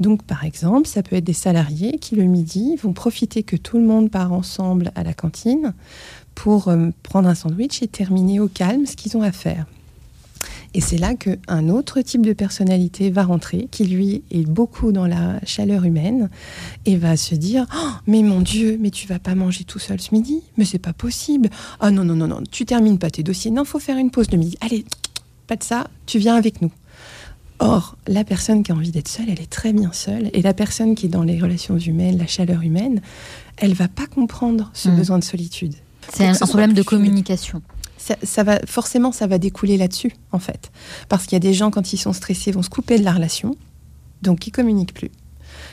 [0.00, 3.78] Donc par exemple, ça peut être des salariés qui le midi vont profiter que tout
[3.78, 5.74] le monde part ensemble à la cantine
[6.34, 9.66] pour euh, prendre un sandwich et terminer au calme ce qu'ils ont à faire.
[10.74, 15.06] Et c'est là qu'un autre type de personnalité va rentrer, qui lui est beaucoup dans
[15.06, 16.30] la chaleur humaine,
[16.86, 20.00] et va se dire Oh, Mais mon Dieu, mais tu vas pas manger tout seul
[20.00, 23.22] ce midi Mais c'est pas possible Ah non, non, non, non, tu termines pas tes
[23.22, 23.50] dossiers.
[23.50, 24.56] Non, faut faire une pause de midi.
[24.62, 24.84] Allez,
[25.46, 26.72] pas de ça, tu viens avec nous.
[27.58, 30.30] Or, la personne qui a envie d'être seule, elle est très bien seule.
[30.32, 33.02] Et la personne qui est dans les relations humaines, la chaleur humaine,
[33.58, 34.96] elle va pas comprendre ce Mm.
[34.96, 35.74] besoin de solitude.
[36.14, 37.62] C'est un, ce problème de communication.
[37.96, 40.72] Ça, ça va, forcément, ça va découler là-dessus, en fait.
[41.08, 43.12] Parce qu'il y a des gens, quand ils sont stressés, vont se couper de la
[43.12, 43.54] relation,
[44.22, 45.10] donc ils communiquent plus.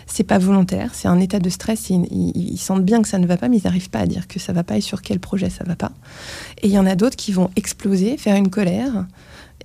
[0.06, 1.89] C'est pas volontaire, c'est un état de stress.
[1.89, 4.06] Ils, ils- ils sentent bien que ça ne va pas, mais ils n'arrivent pas à
[4.06, 5.91] dire que ça va pas et sur quel projet ça va pas.
[6.62, 9.08] Et il y en a d'autres qui vont exploser, faire une colère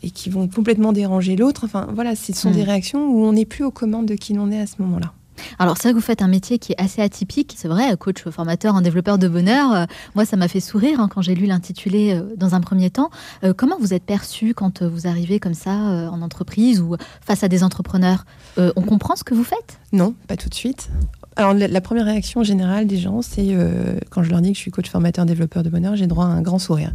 [0.02, 1.64] et qui vont complètement déranger l'autre.
[1.64, 2.54] Enfin, voilà, ce sont Mm.
[2.54, 5.12] des réactions où on n'est plus aux commandes de qui l'on est à ce moment-là.
[5.58, 8.22] Alors c'est vrai que vous faites un métier qui est assez atypique, c'est vrai, coach
[8.28, 9.74] formateur en développeur de bonheur.
[9.74, 12.90] Euh, moi, ça m'a fait sourire hein, quand j'ai lu l'intitulé euh, dans un premier
[12.90, 13.10] temps.
[13.42, 17.48] Euh, comment vous êtes perçu quand vous arrivez comme ça en entreprise ou face à
[17.48, 18.24] des entrepreneurs?
[18.56, 19.78] On comprend ce que vous faites?
[19.92, 20.88] Non, pas tout de suite.
[21.36, 23.56] Alors, la, la première réaction générale des gens, c'est
[24.10, 26.28] quand je leur dis que je suis coach formateur développeur de bonheur, j'ai droit à
[26.28, 26.92] un grand sourire.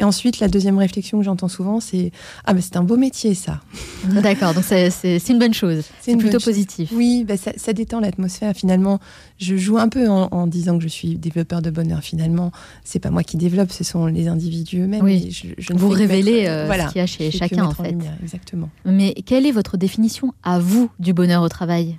[0.00, 2.12] Et ensuite, la deuxième réflexion que j'entends souvent, c'est
[2.44, 3.60] Ah, mais c'est un beau métier, ça.
[4.22, 4.90] D'accord, donc c'est-
[5.28, 5.84] une bonne chose.
[6.00, 6.44] C'est plutôt chose.
[6.44, 6.90] positif.
[6.92, 8.52] Oui, bah, ça, ça détend l'atmosphère.
[8.54, 9.00] Finalement,
[9.38, 12.00] je joue un peu en, en disant que je suis développeur de bonheur.
[12.02, 12.52] Finalement,
[12.84, 15.02] c'est pas moi qui développe, ce sont les individus eux-mêmes.
[15.04, 15.28] Oui.
[15.30, 17.90] Je- je Vous révélez mettre- euh, voilà, ce qu'il y a chez chacun en fait.
[17.90, 18.70] lumière, exactement.
[18.84, 21.96] Mais quelle est votre définition à vous du bonheur au travail?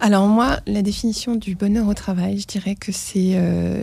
[0.00, 3.82] Alors moi, la définition du bonheur au travail, je dirais que c'est euh,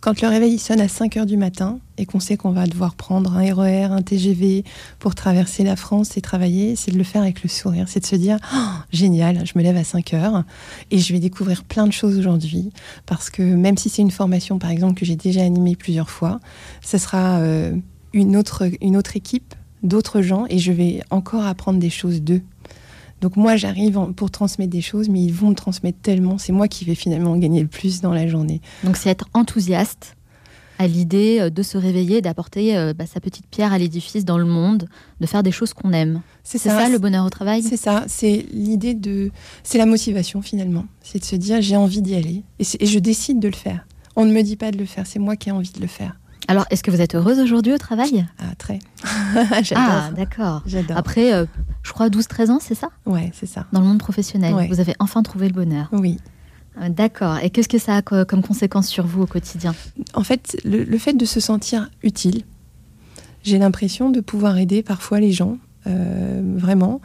[0.00, 2.94] quand le réveil sonne à 5 heures du matin et qu'on sait qu'on va devoir
[2.94, 4.64] prendre un RER, un TGV
[4.98, 7.84] pour traverser la France et travailler, c'est de le faire avec le sourire.
[7.88, 8.56] C'est de se dire, Oh,
[8.90, 10.44] génial, je me lève à 5 heures
[10.90, 12.70] et je vais découvrir plein de choses aujourd'hui
[13.04, 16.40] parce que même si c'est une formation, par exemple, que j'ai déjà animée plusieurs fois,
[16.80, 17.76] ce sera euh,
[18.14, 22.40] une, autre, une autre équipe, d'autres gens et je vais encore apprendre des choses d'eux.
[23.20, 26.38] Donc moi, j'arrive pour transmettre des choses, mais ils vont me transmettre tellement.
[26.38, 28.60] C'est moi qui vais finalement gagner le plus dans la journée.
[28.84, 30.16] Donc c'est être enthousiaste
[30.78, 34.38] à l'idée euh, de se réveiller, d'apporter euh, bah, sa petite pierre à l'édifice dans
[34.38, 34.88] le monde,
[35.20, 36.22] de faire des choses qu'on aime.
[36.42, 37.62] C'est ça, ça le bonheur au travail?
[37.62, 39.30] C'est ça, c'est l'idée de...
[39.62, 40.86] C'est la motivation finalement.
[41.02, 43.86] C'est de se dire j'ai envie d'y aller et je décide de le faire.
[44.16, 45.86] On ne me dit pas de le faire, c'est moi qui ai envie de le
[45.86, 46.18] faire.
[46.48, 48.26] Alors, est-ce que vous êtes heureuse aujourd'hui au travail?
[48.38, 48.78] Ah, très.
[49.04, 50.12] Ah, J'adore.
[50.16, 50.62] d'accord.
[50.66, 50.96] J'adore.
[50.96, 51.44] Après, euh,
[51.82, 52.88] je crois 12-13 ans, c'est ça?
[53.06, 53.66] Ouais, c'est ça.
[53.72, 54.66] Dans le monde professionnel, Ouais.
[54.68, 55.88] vous avez enfin trouvé le bonheur.
[55.92, 56.16] Oui.
[56.80, 57.38] Euh, D'accord.
[57.42, 59.74] Et qu'est-ce que ça a co- comme conséquence sur vous au quotidien?
[60.14, 62.42] En fait, le, le fait de se sentir utile,
[63.42, 65.58] j'ai l'impression de pouvoir aider parfois les gens.
[65.86, 67.00] euh, vraiment,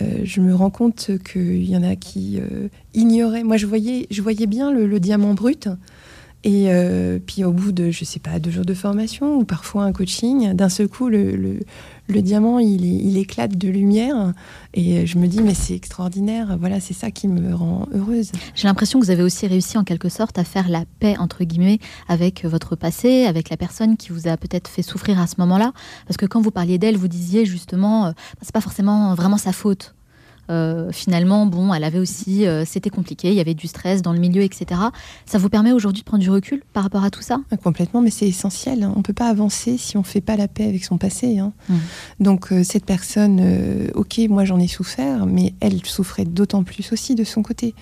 [0.00, 3.42] Euh, je me rends compte qu'il y en a qui euh, ignoraient.
[3.42, 5.68] Moi, je voyais, je voyais bien le, le diamant brut.
[6.44, 9.82] Et euh, puis au bout de, je sais pas, deux jours de formation ou parfois
[9.84, 14.32] un coaching, d'un seul coup, le, le- diamant, il, éclate de lumière.
[14.72, 16.56] Et je me dis, mais c'est extraordinaire.
[16.58, 18.30] Voilà, c'est ça qui me rend heureuse.
[18.54, 21.44] J'ai l'impression que vous avez aussi réussi en quelque sorte à faire la paix, entre
[21.44, 25.34] guillemets, avec votre passé, avec la personne qui vous a peut-être fait souffrir à ce
[25.38, 25.72] moment-là.
[26.06, 29.52] Parce que quand vous parliez d'elle, vous disiez justement, euh, c'est pas forcément vraiment sa
[29.52, 29.94] faute.
[30.50, 34.12] Euh, finalement, bon, elle avait aussi, euh, c'était compliqué, il y avait du stress dans
[34.12, 34.80] le milieu, etc.
[35.26, 37.38] Ça vous permet aujourd'hui de prendre du recul par rapport à tout ça?
[37.50, 38.82] Ah, Complètement, mais c'est essentiel.
[38.82, 38.92] hein.
[38.94, 41.38] On ne peut pas avancer si on ne fait pas la paix avec son passé.
[41.38, 41.52] hein.
[41.68, 41.74] Mm.
[42.20, 43.40] Donc euh, cette personne,
[43.94, 47.74] ok, moi j'en ai souffert, mais elle souffrait d'autant plus aussi de son côté.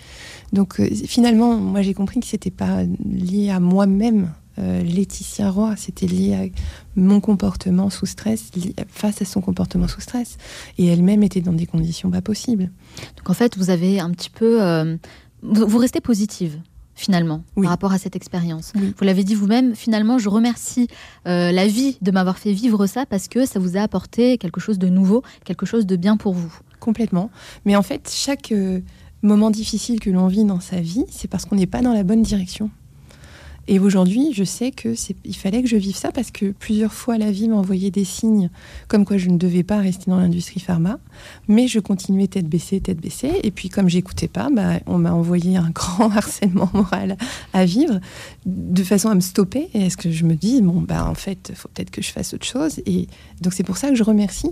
[0.53, 6.07] Donc finalement, moi j'ai compris que c'était pas lié à moi-même, euh, Laetitia Roy, c'était
[6.07, 6.61] lié à
[6.97, 8.51] mon comportement sous stress,
[8.89, 10.39] face à son comportement sous stress.
[10.79, 12.71] Et elle-même était dans des conditions pas possibles.
[13.17, 14.97] Donc en fait, vous avez un petit peu, euh,
[15.43, 16.61] vous, vous restez positive
[16.97, 18.73] finalement par rapport à cette expérience.
[18.75, 20.89] Vous l'avez dit vous-même, finalement, je remercie
[21.29, 24.61] euh, la vie de m'avoir fait vivre ça parce que ça vous a apporté quelque
[24.61, 26.53] chose de nouveau, quelque chose de bien pour vous.
[26.81, 27.31] Complètement.
[27.67, 28.81] Mais en fait, chaque euh,
[29.23, 32.03] moment difficile que l'on vit dans sa vie, c'est parce qu'on n'est pas dans la
[32.03, 32.71] bonne direction.
[33.69, 36.93] Et aujourd'hui, je sais que c'est, il fallait que je vive ça parce que plusieurs
[36.93, 38.49] fois la vie m'a envoyé des signes
[38.89, 40.99] comme quoi je ne devais pas rester dans l'industrie pharma,
[41.49, 43.33] mais je continuais tête baissée, tête baissée.
[43.43, 47.17] Et puis comme j'écoutais pas, bah, on m'a envoyé un grand harcèlement moral
[47.53, 47.99] à vivre
[48.47, 49.69] de façon à me stopper.
[49.75, 52.35] Et est-ce que je me dis bon bah en fait, faut peut-être que je fasse
[52.35, 52.81] autre chose.
[52.87, 53.09] Et
[53.41, 54.51] donc c'est pour ça que je remercie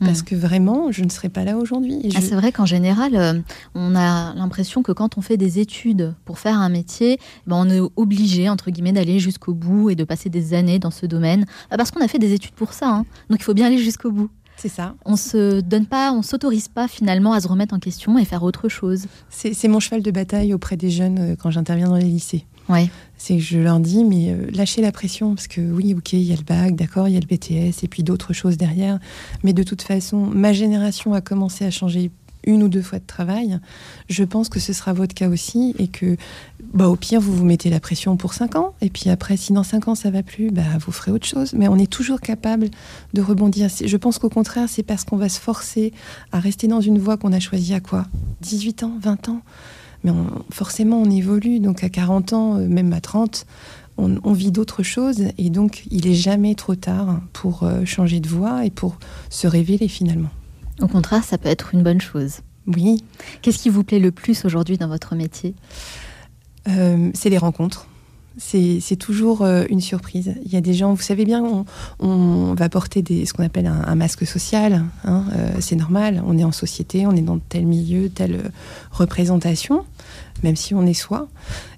[0.00, 2.00] parce que vraiment, je ne serais pas là aujourd'hui.
[2.14, 3.40] Ah, je- c'est vrai qu'en général, euh,
[3.74, 7.70] on a l'impression que quand on fait des études pour faire un métier, ben, on
[7.70, 11.44] est obligé, entre guillemets, d'aller jusqu'au bout et de passer des années dans ce domaine.
[11.70, 12.88] Bah, parce qu'on a fait des études pour ça.
[12.88, 13.04] hein.
[13.30, 14.30] Donc il faut bien aller jusqu'au bout.
[14.56, 14.94] C'est ça.
[15.04, 18.42] On se donne pas, on s'autorise pas finalement à se remettre en question et faire
[18.42, 19.04] autre chose.
[19.28, 22.46] C'est c'est mon cheval de bataille auprès des jeunes euh, quand j'interviens dans les lycées.
[22.70, 22.88] Ouais.
[23.18, 26.22] C'est que je leur dis, mais euh, lâchez la pression, parce que oui, ok, il
[26.22, 28.98] y a le bac, d'accord, il y a le BTS, et puis d'autres choses derrière.
[29.44, 32.10] Mais de toute façon, ma génération a commencé à changer
[32.44, 33.58] une ou deux fois de travail.
[34.08, 36.16] Je pense que ce sera votre cas aussi, et que,
[36.74, 39.52] bah, au pire, vous vous mettez la pression pour cinq ans, et puis après, si
[39.52, 41.52] dans cinq ans ça va plus, bah, vous ferez autre chose.
[41.54, 42.68] Mais on est toujours capable
[43.14, 43.68] de rebondir.
[43.84, 45.92] Je pense qu'au contraire, c'est parce qu'on va se forcer
[46.32, 48.06] à rester dans une voie qu'on a choisie à quoi?
[48.42, 49.40] 18 ans, 20 ans?
[50.04, 51.58] Mais on- forcément on évolue.
[51.60, 53.46] Donc à 40 ans, euh, même à 30,
[53.98, 58.20] on, on vit d'autres choses et donc il est jamais trop tard pour euh, changer
[58.20, 58.98] de voie et pour
[59.30, 60.28] se révéler finalement.
[60.80, 62.40] Au contraire, ça peut être une bonne chose.
[62.66, 63.02] Oui.
[63.42, 65.54] Qu'est-ce qui vous plaît le plus aujourd'hui dans votre métier?
[66.68, 67.86] Euh, c'est les rencontres.
[68.38, 70.34] C'est toujours euh, une surprise.
[70.44, 71.64] Il y a des gens, vous savez bien,
[72.00, 74.84] on, va porter ce qu'on appelle un, masque social.
[75.04, 76.22] hein, euh, c'est normal.
[76.26, 78.52] On est en société, on est dans tel milieu, telle
[78.92, 79.84] représentation,
[80.42, 81.28] même si on est soi.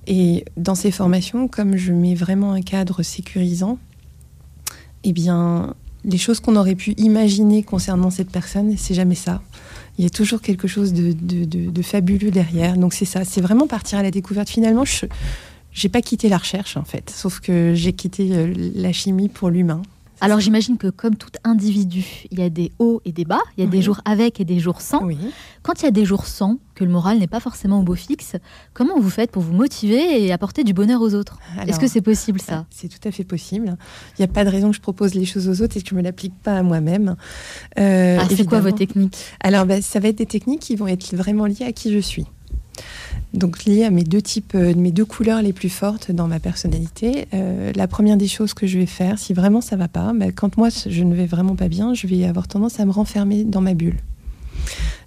[0.09, 3.79] Et dans ces formations, comme je mets vraiment un cadre sécurisant,
[5.05, 5.75] eh bien,
[6.05, 9.43] les choses qu'on aurait pu imaginer concernant cette personne, c'est jamais ça.
[9.99, 12.77] Il y a toujours quelque chose de, fabuleux derrière.
[12.77, 14.49] Donc c'est ça, c'est vraiment partir à la découverte.
[14.49, 15.07] Finalement, je
[15.71, 19.51] j'ai pas quitté la recherche en fait, sauf que j'ai quitté euh, la chimie pour
[19.51, 19.83] l'humain.
[20.21, 23.65] Alors j'imagine que comme tout individu, il y a des hauts et des bas, il
[23.65, 25.01] y a des jours avec et des jours sans.
[25.63, 27.95] Quand il y a des jours sans, que le moral n'est pas forcément au beau
[27.95, 28.37] fixe,
[28.75, 31.39] comment vous faites pour vous motiver et apporter du bonheur aux autres?
[31.67, 32.67] Est-ce que c'est possible ça?
[32.71, 33.77] C'est tout à fait possible.
[34.19, 35.89] Il n'y a pas de raison que je propose les choses aux autres et que
[35.89, 37.17] je ne me l'applique pas à moi-même.
[37.79, 39.17] Euh, Ah, c'est quoi vos techniques?
[39.41, 41.99] Alors, bah, ça va être des techniques qui vont être vraiment liées à qui je
[41.99, 42.27] suis.
[43.35, 46.41] Donc liées à mes deux types, euh, mes deux couleurs les plus fortes dans ma
[46.41, 47.27] personnalité.
[47.35, 50.33] Euh, la première des choses que je vais faire, si vraiment ça va pas, bah,
[50.33, 53.45] quand moi je ne vais vraiment pas bien, je vais avoir tendance à me renfermer
[53.45, 53.99] dans ma bulle.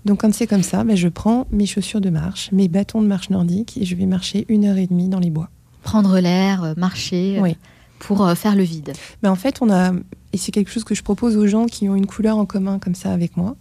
[0.05, 3.07] Donc quand c'est comme ça, bah, je prends mes chaussures de marche, mes bâtons de
[3.07, 5.49] marche nordique et je vais marcher une heure et demie dans les bois.
[5.83, 7.55] Prendre l'air, euh, marcher, Oui.
[7.99, 8.93] pour faire le vide.
[9.23, 9.93] Mais en fait, on a,
[10.33, 12.77] et c'est quelque chose que je propose aux gens qui ont une couleur en commun
[12.79, 13.55] comme ça avec moi,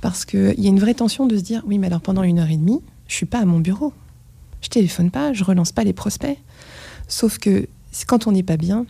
[0.00, 2.38] parce qu'il y a une vraie tension de se dire, oui, mais alors pendant une
[2.38, 2.80] heure et demie,
[3.14, 3.92] je suis pas à mon bureau,
[4.60, 6.36] je téléphone pas, je relance pas les prospects.
[7.06, 7.68] Sauf que
[8.08, 8.86] quand on n'est pas bien,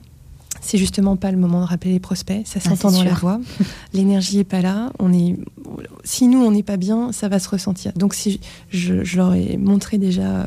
[0.62, 3.38] c'est justement pas le moment de rappeler les prospects, ça Ah, s'entend dans la voix,
[3.92, 5.36] l'énergie est pas là, on est,
[6.04, 7.92] si nous on n'est pas bien, ça va se ressentir.
[7.96, 10.46] Donc si je, je leur ai montré déjà euh,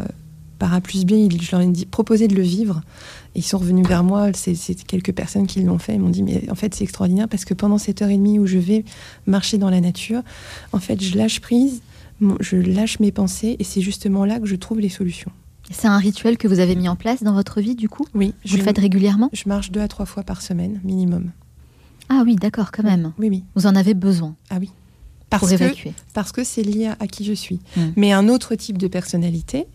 [0.58, 2.82] par A plus B, je leur ai dit, proposé de le vivre.
[3.36, 4.56] Et ils sont revenus vers moi, c'est
[4.88, 7.54] quelques personnes qui l'ont fait, ils m'ont dit, mais en fait c'est extraordinaire parce que
[7.54, 8.86] pendant cette heure et demie où je vais
[9.28, 10.24] marcher dans la nature,
[10.74, 11.84] en fait je lâche prise,
[12.40, 15.32] je lâche mes pensées et c'est justement là que je trouve les solutions.
[15.70, 18.06] C'est un rituel que vous avez mis en place dans votre vie du coup?
[18.14, 18.34] Oui.
[18.46, 19.30] Vous le faites régulièrement?
[19.34, 21.32] Je marche deux à trois fois par semaine, minimum.
[22.10, 23.12] Ah oui, d'accord, quand même.
[23.20, 23.44] Oui, oui.
[23.56, 24.36] Vous en avez besoin.
[24.50, 24.70] Ah oui.
[25.30, 25.92] Pour Parce que, évacuer.
[26.14, 27.60] parce que c'est lié à, à qui je suis.
[27.76, 27.82] Mm.
[27.98, 29.66] Mais un autre type de personnalité,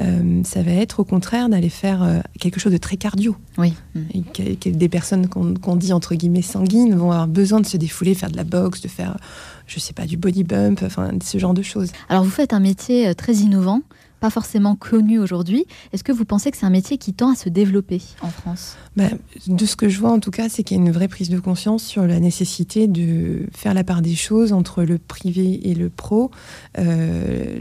[0.00, 3.36] euh, ça va être au contraire d'aller faire euh, quelque chose de très cardio.
[3.58, 3.74] Oui.
[4.14, 7.66] Et que- que des personnes qu'on qu'on dit entre guillemets sanguines vont avoir besoin de
[7.66, 9.18] se défouler, faire de la boxe, de faire,
[9.66, 11.90] je sais pas, du body bump, enfin ce genre de choses.
[12.08, 13.82] Alors vous faites un métier euh, très innovant,
[14.24, 15.66] pas forcément connu aujourd'hui.
[15.92, 18.76] Est-ce que vous pensez que c'est un métier qui tend à se développer en France?
[18.96, 19.10] Bah,
[19.46, 21.28] de ce que je vois en tout cas, c'est qu'il y a une vraie prise
[21.28, 25.74] de conscience sur la nécessité de faire la part des choses entre le privé et
[25.74, 26.30] le pro.
[26.78, 27.60] Euh,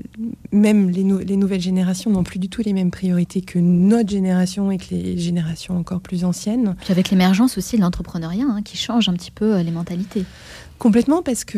[0.53, 1.03] même les
[1.35, 5.17] nouvelles générations n'ont plus du tout les mêmes priorités que notre génération et que les
[5.17, 6.75] générations encore plus anciennes.
[6.81, 10.23] Puis avec l'émergence aussi de l'entrepreneuriat hein, qui change un petit peu euh, les mentalités.
[10.83, 11.57] Complètement parce que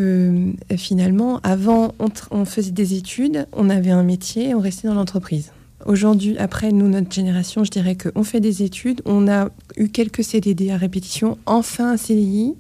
[0.72, 1.96] euh, finalement, avant,
[2.30, 5.52] on, faisait des études, on avait un métier, on restait dans l'entreprise.
[5.88, 10.24] Aujourd'hui, après nous, notre génération, je dirais qu'on fait des études, on a eu quelques
[10.24, 12.54] CDD à répétition, enfin un CDI.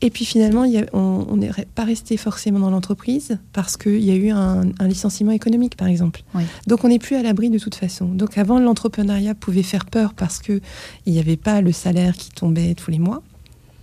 [0.00, 4.02] Et puis finalement, il y a- on n'est pas resté forcément dans l'entreprise parce qu'il
[4.02, 6.22] y a eu un, un licenciement économique, par exemple.
[6.34, 6.44] Oui.
[6.68, 8.06] Donc on n'est plus à l'abri de toute façon.
[8.06, 10.62] Donc avant, l'entrepreneuriat pouvait faire peur parce qu'il
[11.06, 13.22] n'y avait pas le salaire qui tombait tous les mois.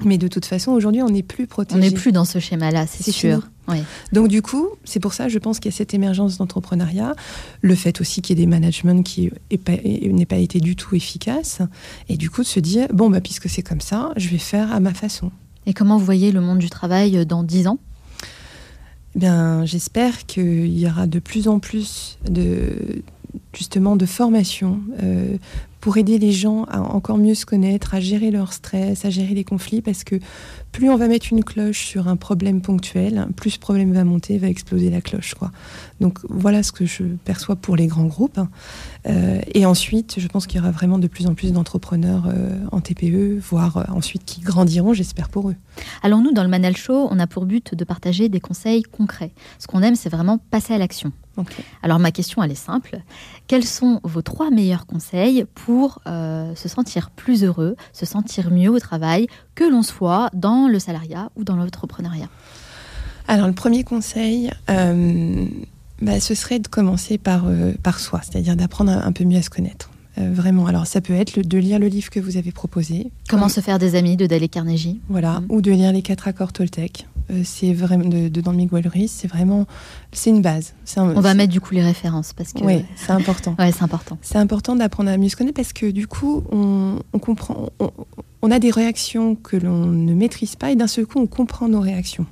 [0.05, 1.79] Mais de toute façon, aujourd'hui, on n'est plus protégé.
[1.79, 3.41] On n'est plus dans ce schéma-là, c'est sûr.
[3.67, 3.83] Oui.
[4.13, 7.13] Donc du coup, c'est pour ça, je pense qu'il y a cette émergence d'entrepreneuriat,
[7.62, 11.62] le fait aussi qu'il y ait des managements qui n'aient pas été du tout efficaces,
[12.08, 14.71] et du coup de se dire, bon, bah, puisque c'est comme ça, je vais faire
[14.71, 15.31] à ma façon.
[15.65, 17.77] Et comment vous voyez le monde du travail euh, dans 10 ans?
[19.15, 23.04] Eh Bien, j'espère qu'il y aura de plus en plus de
[23.54, 25.37] justement de formation euh,
[25.80, 29.34] pour aider les gens à encore mieux se connaître, à gérer leur stress, à gérer
[29.34, 30.15] les conflits, parce que
[30.72, 34.38] plus on va mettre une cloche sur un problème ponctuel, plus ce problème va monter,
[34.38, 35.34] va exploser la cloche.
[35.34, 35.52] Quoi.
[36.00, 38.40] Donc voilà ce que je perçois pour les grands groupes.
[39.08, 42.60] Euh, et ensuite, je pense qu'il y aura vraiment de plus en plus d'entrepreneurs euh,
[42.72, 45.56] en TPE, voire euh, ensuite qui grandiront, j'espère pour eux.
[46.04, 49.32] Alors nous, dans le Manal Show, on a pour but de partager des conseils concrets.
[49.58, 51.12] Ce qu'on aime, c'est vraiment passer à l'action.
[51.84, 53.00] Alors ma question, elle est simple.
[53.48, 58.80] Quels sont vos trois meilleurs conseils pour se sentir plus heureux, se sentir mieux au
[58.80, 59.28] travail,
[59.60, 62.29] que l'on soit dans le salariat ou dans l'entrepreneuriat
[63.27, 65.45] Alors, le premier conseil, euh,
[66.01, 69.37] bah, ce serait de commencer par, euh, par soi, c'est-à-dire d'apprendre un, un peu mieux
[69.37, 69.89] à se connaître.
[70.17, 70.65] Euh, vraiment.
[70.67, 73.12] Alors, ça peut être le- de lire le livre que vous avez proposé.
[73.29, 75.41] Comment se faire des amis de Dale Carnegie Voilà.
[75.49, 77.05] Ou de lire les quatre accords Toltec.
[77.43, 79.12] C'est vraiment de, de Don Miguel Ruiz.
[79.12, 79.67] C'est vraiment,
[80.12, 80.73] c'est une base.
[80.97, 83.55] Un- On va mettre du coup les références parce que Oui, c'est important.
[83.60, 84.17] ouais, c'est important.
[84.23, 87.91] C'est important d'apprendre à mieux se connaître parce que du coup, on, on comprend, on,
[88.42, 91.67] on a des réactions que l'on ne maîtrise pas et d'un seul coup, on comprend
[91.67, 92.25] nos réactions.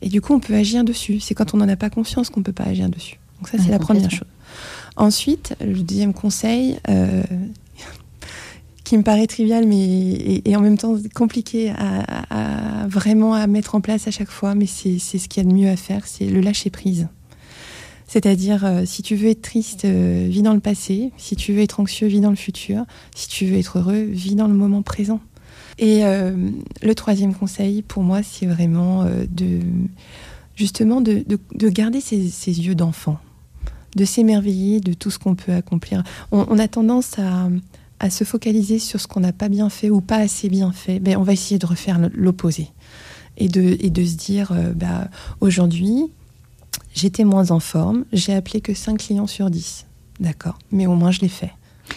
[0.00, 1.20] Et du coup, on peut agir dessus.
[1.20, 3.18] C'est quand on n'en a pas confiance qu'on ne peut pas agir dessus.
[3.38, 4.28] Donc ça, c'est Ouais, la première chose.
[4.96, 7.22] Ensuite, le deuxième conseil, euh,
[8.84, 12.00] qui me paraît trivial, mais et, et en même temps compliqué à,
[12.30, 15.42] à- à vraiment à mettre en place à chaque fois, mais c'est c'est ce qu'il
[15.42, 17.08] y a de mieux à faire, c'est le lâcher prise.
[18.08, 21.12] C'est-à-dire, euh, si tu veux être triste, euh, vis dans le passé.
[21.18, 22.84] Si tu veux être anxieux, vis dans le futur.
[23.14, 25.20] Si tu veux être heureux, vis dans le moment présent.
[25.78, 26.34] Et euh,
[26.82, 29.60] le troisième conseil, pour moi, c'est vraiment euh, de
[30.56, 33.18] justement de, de- de garder ses, yeux d'enfant,
[33.94, 36.02] de s'émerveiller de tout ce qu'on peut accomplir.
[36.32, 37.16] On, a tendance
[38.00, 40.98] à, se focaliser sur ce qu'on n'a pas bien fait ou pas assez bien fait.
[40.98, 42.70] Ben, on va essayer de refaire l'opposé
[43.36, 45.08] et de, se dire, bah,
[45.40, 46.10] aujourd'hui,
[46.98, 49.86] j'étais moins en forme, j'ai appelé que 5 clients sur 10.
[50.20, 51.52] D'accord, mais au moins je l'ai fait.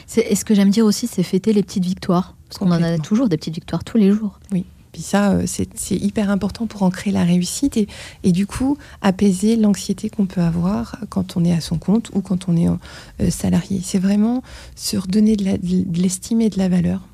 [0.07, 2.35] C'est- Et ce que j'aime dire aussi, c'est fêter les petites victoires.
[2.47, 4.39] Parce qu'on en a toujours des petites victoires tous les jours.
[4.51, 4.65] Oui.
[4.91, 7.87] Puis ça, euh, c'est c'est hyper important pour ancrer la réussite et,
[8.23, 12.19] et du coup apaiser l'anxiété qu'on peut avoir quand on est à son compte ou
[12.21, 13.79] quand on est euh, salarié.
[13.83, 14.43] C'est vraiment
[14.75, 17.07] se redonner de la- de l'estime et de la valeur.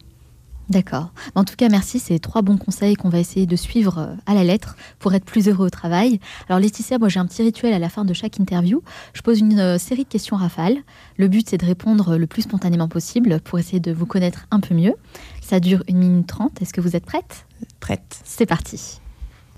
[0.69, 1.11] D'accord.
[1.33, 1.97] En tout cas, merci.
[1.97, 5.23] C'est trois bons conseils qu'on va essayer de suivre euh, à la lettre pour être
[5.23, 6.19] plus heureux au travail.
[6.49, 8.83] Alors, Laetitia, moi, j'ai un petit rituel à la fin de chaque interview.
[9.13, 10.77] Je pose une euh, série de questions rafales.
[11.15, 14.59] Le but, c'est de répondre le plus spontanément possible pour essayer de vous connaître un
[14.59, 14.95] peu mieux.
[15.41, 16.61] Ça dure une minute trente.
[16.61, 17.45] Est-ce que vous êtes prête?
[17.79, 18.19] Prête.
[18.25, 18.99] C'est parti.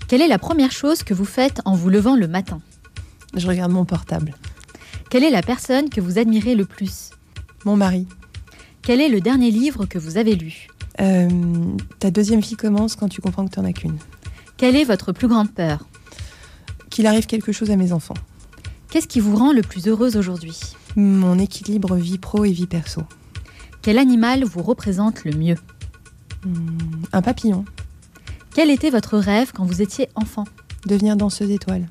[0.06, 2.60] Quelle est la première chose que vous faites en vous levant le matin?
[3.34, 4.34] Je regarde mon portable.
[5.10, 7.10] Quelle est la personne que vous admirez le plus?
[7.64, 8.06] Mon mari.
[8.82, 10.68] Quel est le dernier livre que vous avez lu?
[11.00, 11.28] Euh,
[11.98, 13.96] ta deuxième fille commence quand tu comprends que tu n'en as qu'une.
[14.56, 15.86] Quelle est votre plus grande peur?
[16.90, 18.14] Qu'il arrive quelque chose à mes enfants.
[18.90, 20.58] Qu'est-ce qui vous rend le plus heureuse aujourd'hui?
[20.96, 23.02] Mon équilibre vie pro et vie perso.
[23.82, 25.56] Quel animal vous représente le mieux?
[26.44, 27.64] Hmm, Un papillon.
[28.54, 30.44] Quel était votre rêve quand vous étiez enfant?
[30.86, 31.88] Devenir danseuse étoile.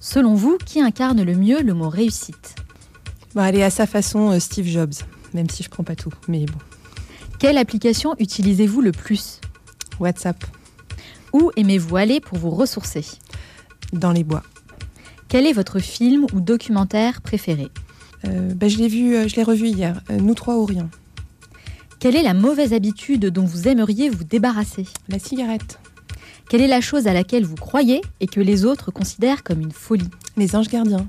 [0.00, 2.56] Selon vous, qui incarne le mieux le mot réussite?
[3.34, 4.94] Bon, allez, à sa façon, euh, Steve Jobs.
[5.32, 6.10] Même si je prends pas tout.
[6.28, 6.58] Mais bon.
[7.38, 9.40] Quelle application utilisez-vous le plus?
[10.00, 10.44] WhatsApp.
[11.32, 13.04] Où aimez-vous aller pour vous ressourcer?
[13.92, 14.42] Dans les bois.
[15.28, 17.68] Quel est votre film ou documentaire préféré?
[18.26, 20.00] Euh, bah, je l'ai vu, euh, je l'ai revu hier.
[20.10, 20.88] Euh, Nous trois ou rien.
[21.98, 24.86] Quelle est la mauvaise habitude dont vous aimeriez vous débarrasser?
[25.08, 25.80] La cigarette.
[26.48, 29.72] Quelle est la chose à laquelle vous croyez et que les autres considèrent comme une
[29.72, 30.10] folie?
[30.36, 31.08] Les anges gardiens.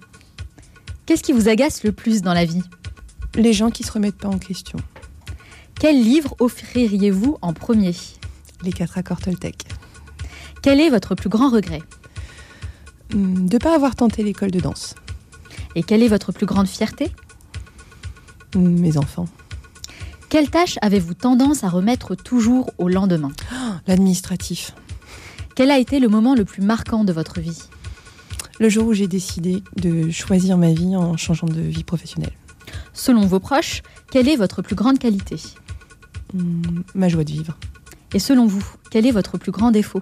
[1.06, 2.64] Qu'est-ce qui vous agace le plus dans la vie?
[3.36, 4.80] Les gens qui se remettent pas en question.
[5.80, 7.94] Quel livre offririez-vous en premier?
[8.64, 9.66] Les quatre accords Toltec.
[10.62, 11.82] Quel est votre plus grand regret?
[13.14, 14.96] Hmm, De pas avoir tenté l'école de danse.
[15.76, 17.12] Et quelle est votre plus grande fierté?
[18.56, 19.28] Hmm, Mes enfants.
[20.30, 23.32] Quelle tâche avez-vous tendance à remettre toujours au lendemain?
[23.88, 24.74] L'administratif.
[25.56, 27.62] Quel a été le moment le plus marquant de votre vie?
[28.60, 32.32] Le jour où j'ai décidé de choisir ma vie en changeant de vie professionnelle.
[32.96, 35.36] Selon vos proches, quelle est votre plus grande qualité
[36.34, 37.56] Hmm, Ma joie de vivre.
[38.14, 40.02] Et selon vous, quel est votre plus grand défaut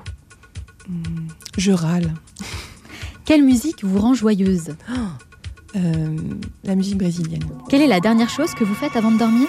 [0.87, 1.27] Hmm,
[1.57, 2.13] Je râle.
[3.25, 4.75] Quelle musique vous rend joyeuse
[5.75, 6.15] Euh,
[6.63, 7.41] la musique brésilienne.
[7.67, 9.47] Quelle est la dernière chose que vous faites avant de dormir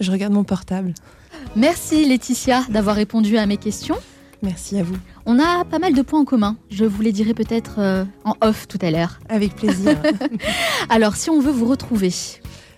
[0.00, 0.92] Je regarde mon portable.
[1.56, 3.96] Merci Laetitia d'avoir répondu à mes questions.
[4.42, 4.96] Merci à vous.
[5.24, 6.58] On a pas mal de points en commun.
[6.70, 9.18] Je vous les dirai peut-être euh, en off tout à l'heure.
[9.30, 9.96] Avec plaisir.
[10.90, 12.12] Alors, si on veut vous retrouver,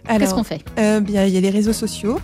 [0.09, 2.19] qu'est-ce qu'on fait euh, bien, Il y a les réseaux sociaux.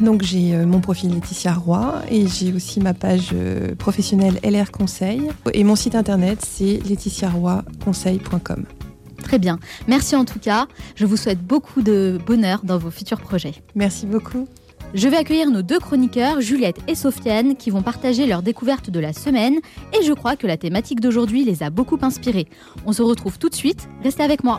[0.00, 4.70] Donc j'ai euh, mon profil Laetitia Roy et j'ai aussi ma page euh, professionnelle LR
[4.70, 5.30] Conseil.
[5.54, 8.64] Et mon site internet c'est laetitiaroyconseil.com.
[9.22, 9.58] Très bien.
[9.88, 10.66] Merci en tout cas.
[10.94, 13.54] Je vous souhaite beaucoup de bonheur dans vos futurs projets.
[13.74, 14.46] Merci beaucoup.
[14.96, 18.98] Je vais accueillir nos deux chroniqueurs, Juliette et Sofiane, qui vont partager leur découverte de
[18.98, 19.56] la semaine.
[19.92, 22.46] Et je crois que la thématique d'aujourd'hui les a beaucoup inspirés.
[22.86, 23.90] On se retrouve tout de suite.
[24.02, 24.58] Restez avec moi.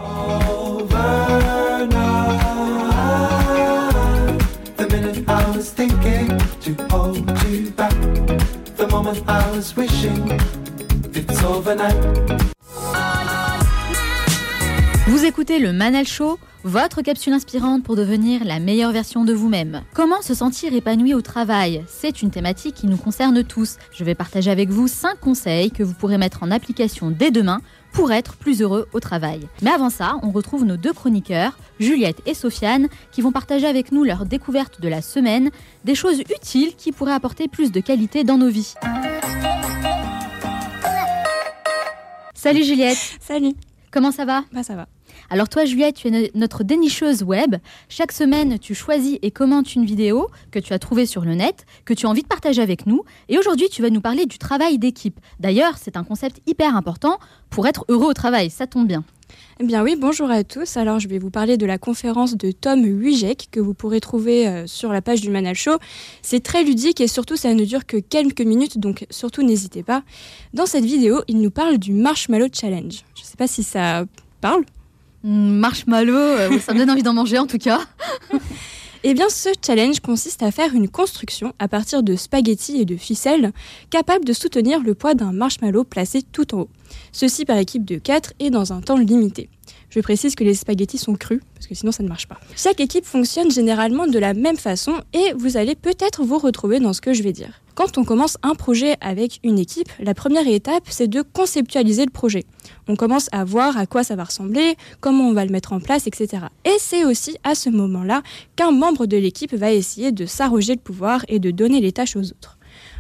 [15.08, 19.84] Vous écoutez le Manal Show, votre capsule inspirante pour devenir la meilleure version de vous-même.
[19.94, 21.84] Comment se sentir épanoui au travail?
[21.88, 23.78] C'est une thématique qui nous concerne tous.
[23.94, 27.62] Je vais partager avec vous 5 conseils que vous pourrez mettre en application dès demain
[27.94, 29.48] pour être plus heureux au travail.
[29.62, 33.94] Mais avant ça, on retrouve nos deux chroniqueurs, Juliette et Sofiane, qui vont partager avec
[33.94, 35.52] nous leur découverte de la semaine,
[35.86, 38.74] des choses utiles qui pourraient apporter plus de qualité dans nos vies.
[42.34, 43.54] Salut Juliette Salut
[43.90, 44.44] Comment ça va?
[44.52, 44.86] Bah ça va.
[45.30, 47.56] Alors toi Juliette, tu es notre dénicheuse web.
[47.90, 51.66] Chaque semaine, tu choisis et commentes une vidéo que tu as trouvée sur le net,
[51.84, 53.04] que tu as envie de partager avec nous.
[53.28, 55.20] Et aujourd'hui, tu vas nous parler du travail d'équipe.
[55.40, 57.20] D'ailleurs, c'est un concept hyper important
[57.50, 58.50] pour être heureux au travail.
[58.50, 59.04] Ça tombe bien.
[59.60, 60.78] Eh bien oui, bonjour à tous.
[60.78, 64.48] Alors je vais vous parler de la conférence de Tom Wijek que vous pourrez trouver
[64.48, 65.78] euh, sur la page du Manal Show.
[66.22, 70.04] C'est très ludique et surtout ça ne dure que quelques minutes, donc surtout n'hésitez pas.
[70.54, 73.04] Dans cette vidéo, il nous parle du Marshmallow Challenge.
[73.16, 74.06] Je ne sais pas si ça
[74.40, 74.64] parle.
[75.30, 77.82] Marshmallow, euh, ça me donne envie d'en manger en tout cas.
[79.04, 82.98] Eh bien, ce challenge consiste à faire une construction à partir de spaghettis et de
[82.98, 83.54] ficelles
[83.92, 86.70] capables de soutenir le poids d'un marshmallow placé tout en haut.
[87.12, 89.50] Ceci par équipe de 4 et dans un temps limité.
[89.90, 92.40] Je précise que les spaghettis sont crus, parce que sinon ça ne marche pas.
[92.56, 96.94] Chaque équipe fonctionne généralement de la même façon et vous allez peut-être vous retrouver dans
[96.94, 97.62] ce que je vais dire.
[97.74, 102.12] Quand on commence un projet avec une équipe, la première étape, c'est de conceptualiser le
[102.12, 102.44] projet.
[102.88, 105.80] On commence à voir à quoi ça va ressembler, comment on va le mettre en
[105.80, 106.46] place, etc.
[106.66, 108.24] Et c'est aussi à ce moment-là
[108.56, 112.16] qu'un membre de l'équipe va essayer de s'arroger le pouvoir et de donner les tâches
[112.16, 112.57] aux autres.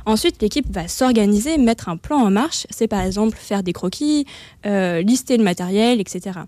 [0.08, 2.66] Ensuite, l'équipe va s'organiser, mettre un plan en marche.
[2.70, 4.26] C'est par exemple faire des croquis,
[4.66, 6.40] euh, lister le matériel, etc.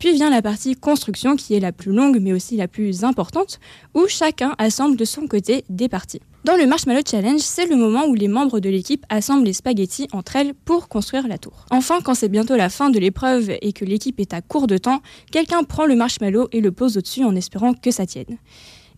[0.00, 3.60] Puis vient la partie construction qui est la plus longue mais aussi la plus importante,
[3.94, 6.22] où chacun assemble de son côté des parties.
[6.42, 10.08] Dans le Marshmallow Challenge, c'est le moment où les membres de l'équipe assemblent les spaghettis
[10.12, 11.66] entre elles pour construire la tour.
[11.70, 14.76] Enfin, quand c'est bientôt la fin de l'épreuve et que l'équipe est à court de
[14.76, 18.38] temps, quelqu'un prend le marshmallow et le pose au-dessus en espérant que ça tienne.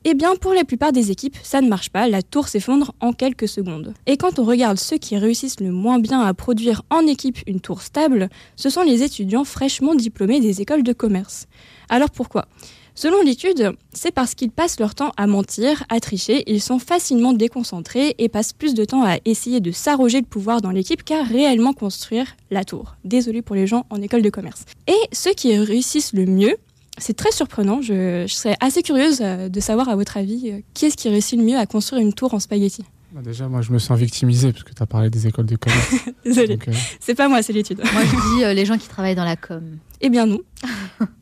[0.08, 3.12] Eh bien, pour la plupart des équipes, ça ne marche pas, la tour s'effondre en
[3.12, 3.92] quelques secondes.
[4.06, 7.58] Et quand on regarde ceux qui réussissent le moins bien à produire en équipe une
[7.58, 11.48] tour stable, ce sont les étudiants fraîchement diplômés des écoles de commerce.
[11.88, 12.46] Alors pourquoi?
[12.94, 17.32] Selon l'étude, c'est parce qu'ils passent leur temps à mentir, à tricher, ils sont facilement
[17.32, 21.24] déconcentrés et passent plus de temps à essayer de s'arroger le pouvoir dans l'équipe qu'à
[21.24, 22.94] réellement construire la tour.
[23.04, 24.66] Désolé pour les gens en école de commerce.
[24.86, 26.56] Et ceux qui réussissent le mieux,
[26.98, 27.80] c'est très surprenant.
[27.82, 31.08] Je, je, serais assez curieuse euh, de savoir, à votre avis, euh, qui est-ce qui
[31.08, 32.84] réussit le mieux à construire une tour en spaghetti?
[33.12, 35.56] Bah Déjà, moi, je me sens victimisée parce que tu as parlé des écoles de
[35.56, 35.94] commerce.
[36.24, 36.58] Désolée.
[36.68, 36.72] Euh...
[37.00, 37.78] C'est pas moi, c'est l'étude.
[37.78, 39.62] Moi, je dis euh, les gens qui travaillent dans la com.
[40.02, 40.40] Eh bien, non.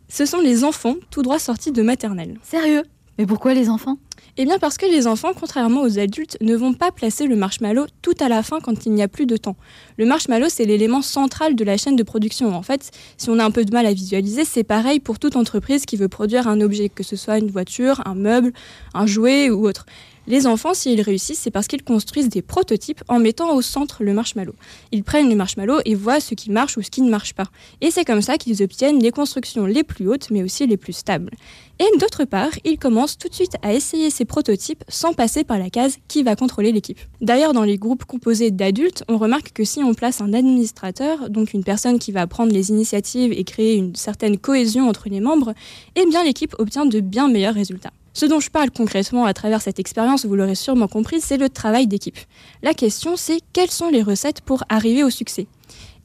[0.08, 2.38] Ce sont les enfants tout droit sortis de maternelle.
[2.42, 2.82] Sérieux?
[3.18, 3.98] Mais pourquoi les enfants?
[4.36, 7.86] Eh bien parce que les enfants, contrairement aux adultes, ne vont pas placer le marshmallow
[8.02, 9.56] tout à la fin quand il n'y a plus de temps.
[9.96, 12.54] Le marshmallow, c'est l'élément central de la chaîne de production.
[12.54, 15.36] En fait, si on a un peu de mal à visualiser, c'est pareil pour toute
[15.36, 18.52] entreprise qui veut produire un objet, que ce soit une voiture, un meuble,
[18.92, 19.86] un jouet ou autre.
[20.26, 24.14] Les enfants, s'ils réussissent, c'est parce qu'ils construisent des prototypes en mettant au centre le
[24.14, 24.54] marshmallow.
[24.90, 27.44] Ils prennent le marshmallow et voient ce qui marche ou ce qui ne marche pas.
[27.82, 30.94] Et c'est comme ça qu'ils obtiennent les constructions les plus hautes, mais aussi les plus
[30.94, 31.30] stables.
[31.78, 35.58] Et d'autre part, ils commencent tout de suite à essayer ces prototypes sans passer par
[35.58, 36.98] la case qui va contrôler l'équipe.
[37.20, 41.52] D'ailleurs, dans les groupes composés d'adultes, on remarque que si on place un administrateur, donc
[41.52, 45.52] une personne qui va prendre les initiatives et créer une certaine cohésion entre les membres,
[45.96, 47.92] eh bien l'équipe obtient de bien meilleurs résultats.
[48.16, 51.48] Ce dont je parle concrètement à travers cette expérience, vous l'aurez sûrement compris, c'est le
[51.48, 52.18] travail d'équipe.
[52.62, 55.48] La question, c'est quelles sont les recettes pour arriver au succès?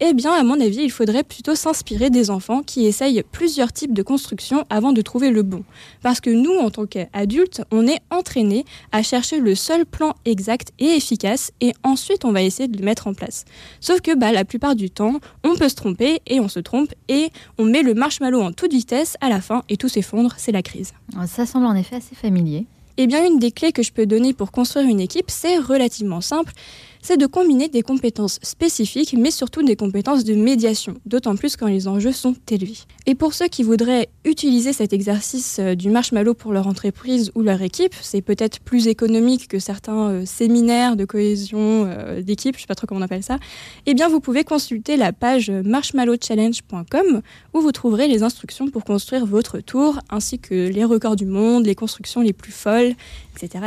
[0.01, 3.93] Eh bien, à mon avis, il faudrait plutôt s'inspirer des enfants qui essayent plusieurs types
[3.93, 5.63] de construction avant de trouver le bon.
[6.01, 10.71] Parce que nous, en tant qu'adultes, on est entraînés à chercher le seul plan exact
[10.79, 13.45] et efficace et ensuite on va essayer de le mettre en place.
[13.81, 16.93] Sauf que bah, la plupart du temps, on peut se tromper et on se trompe
[17.09, 20.51] et on met le marshmallow en toute vitesse à la fin et tout s'effondre, c'est
[20.51, 20.93] la crise.
[21.27, 22.65] Ça semble en effet assez familier.
[23.01, 26.19] Eh bien, une des clés que je peux donner pour construire une équipe, c'est relativement
[26.19, 26.51] simple
[27.01, 31.67] c'est de combiner des compétences spécifiques, mais surtout des compétences de médiation, d'autant plus quand
[31.67, 32.77] les enjeux sont élevés.
[33.05, 37.41] Et pour ceux qui voudraient utiliser cet exercice euh, du marshmallow pour leur entreprise ou
[37.41, 42.61] leur équipe, c'est peut-être plus économique que certains euh, séminaires de cohésion euh, d'équipe, je
[42.61, 43.39] sais pas trop comment on appelle ça,
[43.85, 47.21] eh bien vous pouvez consulter la page marshmallowchallenge.com
[47.53, 51.65] où vous trouverez les instructions pour construire votre tour, ainsi que les records du monde,
[51.65, 52.95] les constructions les plus folles,
[53.35, 53.63] etc.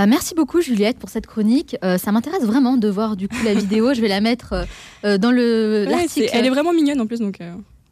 [0.00, 1.76] Bah merci beaucoup Juliette pour cette chronique.
[1.84, 3.92] Euh, ça m'intéresse vraiment de voir du coup la vidéo.
[3.92, 4.64] Je vais la mettre euh,
[5.04, 6.30] euh, dans le Ouais, l'article.
[6.32, 7.38] elle est vraiment mignonne en plus, donc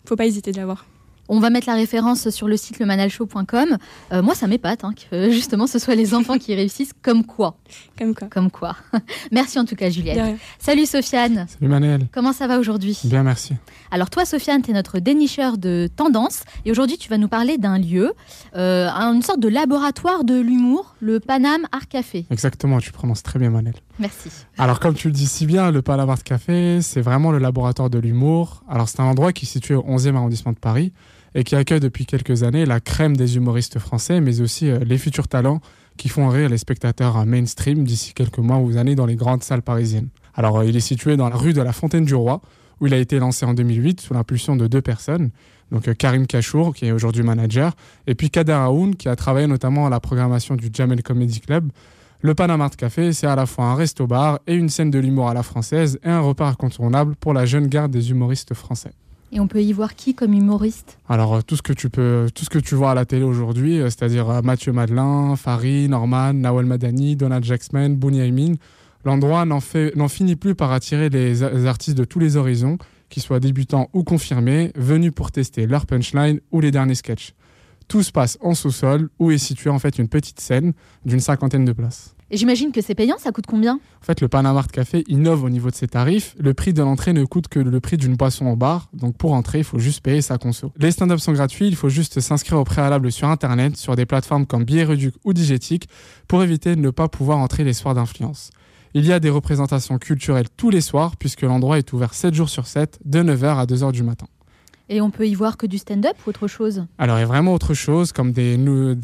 [0.06, 0.86] faut pas hésiter de la voir.
[1.30, 3.76] On va mettre la référence sur le site lemanalshow.com.
[4.12, 6.94] Euh, moi, ça m'épate hein, que euh, justement ce soit les enfants qui réussissent.
[7.02, 7.56] Comme quoi
[7.98, 8.28] Comme quoi.
[8.28, 8.76] Comme quoi.
[9.32, 10.36] Merci en tout cas, Juliette.
[10.58, 11.46] Salut Sofiane.
[11.48, 12.08] Salut Manel.
[12.12, 12.98] Comment ça va aujourd'hui?
[13.04, 13.54] Bien, merci.
[13.90, 16.44] Alors toi, Sofiane, tu es notre dénicheur de tendances.
[16.64, 18.12] Et aujourd'hui, tu vas nous parler d'un lieu,
[18.56, 22.26] euh, une sorte de laboratoire de l'humour, le Paname Art Café.
[22.30, 23.74] Exactement, tu prononces très bien Manel.
[23.98, 24.30] Merci.
[24.56, 27.98] Alors, comme tu le dis si bien, le Palamart Café, c'est vraiment le laboratoire de
[27.98, 28.62] l'humour.
[28.68, 30.92] Alors, c'est un endroit qui est situé au 11e arrondissement de Paris
[31.34, 34.98] et qui accueille depuis quelques années la crème des humoristes français, mais aussi euh, les
[34.98, 35.60] futurs talents
[35.96, 39.62] qui font rire les spectateurs mainstream d'ici quelques mois ou années dans les grandes salles
[39.62, 40.08] parisiennes.
[40.34, 42.40] Alors, euh, il est situé dans la rue de la Fontaine du Roi,
[42.80, 45.30] où il a été lancé en 2008 sous l'impulsion de deux personnes.
[45.70, 47.72] Donc euh, Karim Kachour, qui est aujourd'hui manager,
[48.06, 51.70] et puis Kader Aoun, qui a travaillé notamment à la programmation du Jamel Comedy Club.
[52.20, 55.34] Le Panama Café, c'est à la fois un resto-bar et une scène de l'humour à
[55.34, 58.90] la française et un repas incontournable pour la jeune garde des humoristes français.
[59.30, 60.98] Et on peut y voir qui comme humoriste?
[61.08, 63.24] Alors euh, tout ce que tu peux, tout ce que tu vois à la télé
[63.24, 68.54] aujourd'hui, euh, c'est-à-dire euh, Mathieu Madelin, Farid, Norman, Nawal Madani, Donald Jackman, Bouni Aymin,
[69.04, 69.60] l'endroit n'en
[70.08, 72.78] finit plus par attirer les artistes de tous les horizons,
[73.10, 77.34] qu'ils soient débutants ou confirmés, venus pour tester leur punchline ou les derniers sketchs.
[77.86, 80.72] Tout se passe en sous-sol, où est située en fait une petite scène
[81.06, 82.14] d'une cinquantaine de places.
[82.30, 85.44] Et j'imagine que c'est payant, ça coûte combien En fait, le Panama Art Café innove
[85.44, 86.34] au niveau de ses tarifs.
[86.38, 88.90] Le prix de l'entrée ne coûte que le prix d'une boisson au bar.
[88.92, 90.70] Donc pour entrer, il faut juste payer sa conso.
[90.76, 91.68] Les stand-up sont gratuits.
[91.68, 95.32] Il faut juste s'inscrire au préalable sur Internet, sur des plateformes comme Billet Reduc ou
[95.32, 95.88] Digetic,
[96.26, 98.50] pour éviter de ne pas pouvoir entrer les soirs d'influence.
[98.92, 102.48] Il y a des représentations culturelles tous les soirs, puisque l'endroit est ouvert 7 jours
[102.48, 104.26] sur 7, de 9h à 2h du matin.
[104.90, 107.26] Et on peut y voir que du stand-up ou autre chose Alors, il y a
[107.26, 108.56] vraiment autre chose, comme des,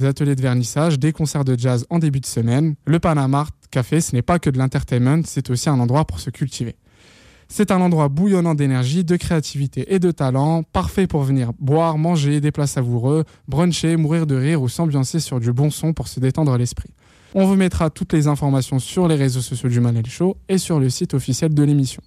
[0.07, 2.75] ateliers de vernissage, des concerts de jazz en début de semaine.
[2.87, 6.21] Le Panama Art Café, ce n'est pas que de l'entertainment, c'est aussi un endroit pour
[6.21, 6.77] se cultiver.
[7.49, 12.41] C'est un endroit bouillonnant d'énergie, de créativité et de talent, parfait pour venir boire, manger,
[12.41, 16.19] des plats savoureux, bruncher, mourir de rire ou s'ambiancer sur du bon son pour se
[16.19, 16.91] détendre l'esprit.
[17.35, 20.81] On vous mettra toutes les informations sur les réseaux sociaux du Manel Show et sur
[20.81, 22.03] le site officiel de l'émission.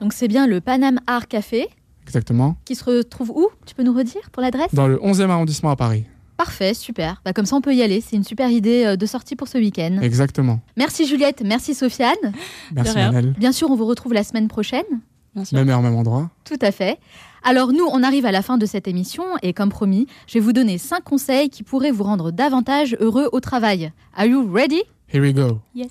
[0.00, 1.68] Donc c'est bien le Paname Art Café
[2.04, 2.56] Exactement.
[2.64, 4.74] qui se retrouve où Tu peux nous redire pour l'adresse?
[4.74, 6.04] Dans le 11e arrondissement à Paris.
[6.36, 7.22] Parfait, super.
[7.24, 9.48] Bah, comme ça on peut y aller, c'est une super idée euh, de sortie pour
[9.48, 9.98] ce week-end.
[10.02, 10.60] Exactement.
[10.76, 12.16] Merci Juliette, merci Sofiane.
[12.72, 13.34] Merci Manel.
[13.38, 14.84] Bien sûr, on vous retrouve la semaine prochaine.
[15.52, 16.30] Même heure, même endroit.
[16.44, 16.98] Tout à fait.
[17.44, 20.40] Alors nous, on arrive à la fin de cette émission et comme promis, je vais
[20.40, 23.92] vous donner 5 conseils qui pourraient vous rendre davantage heureux au travail.
[24.16, 24.82] Are you ready?
[25.12, 25.60] Here we go.
[25.74, 25.90] Yes.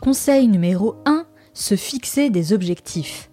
[0.00, 1.24] Conseil numéro 1,
[1.54, 3.28] se fixer des objectifs.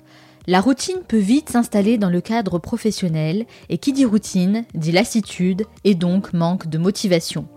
[0.47, 5.65] La routine peut vite s'installer dans le cadre professionnel et qui dit routine dit lassitude
[5.83, 7.47] et donc manque de motivation.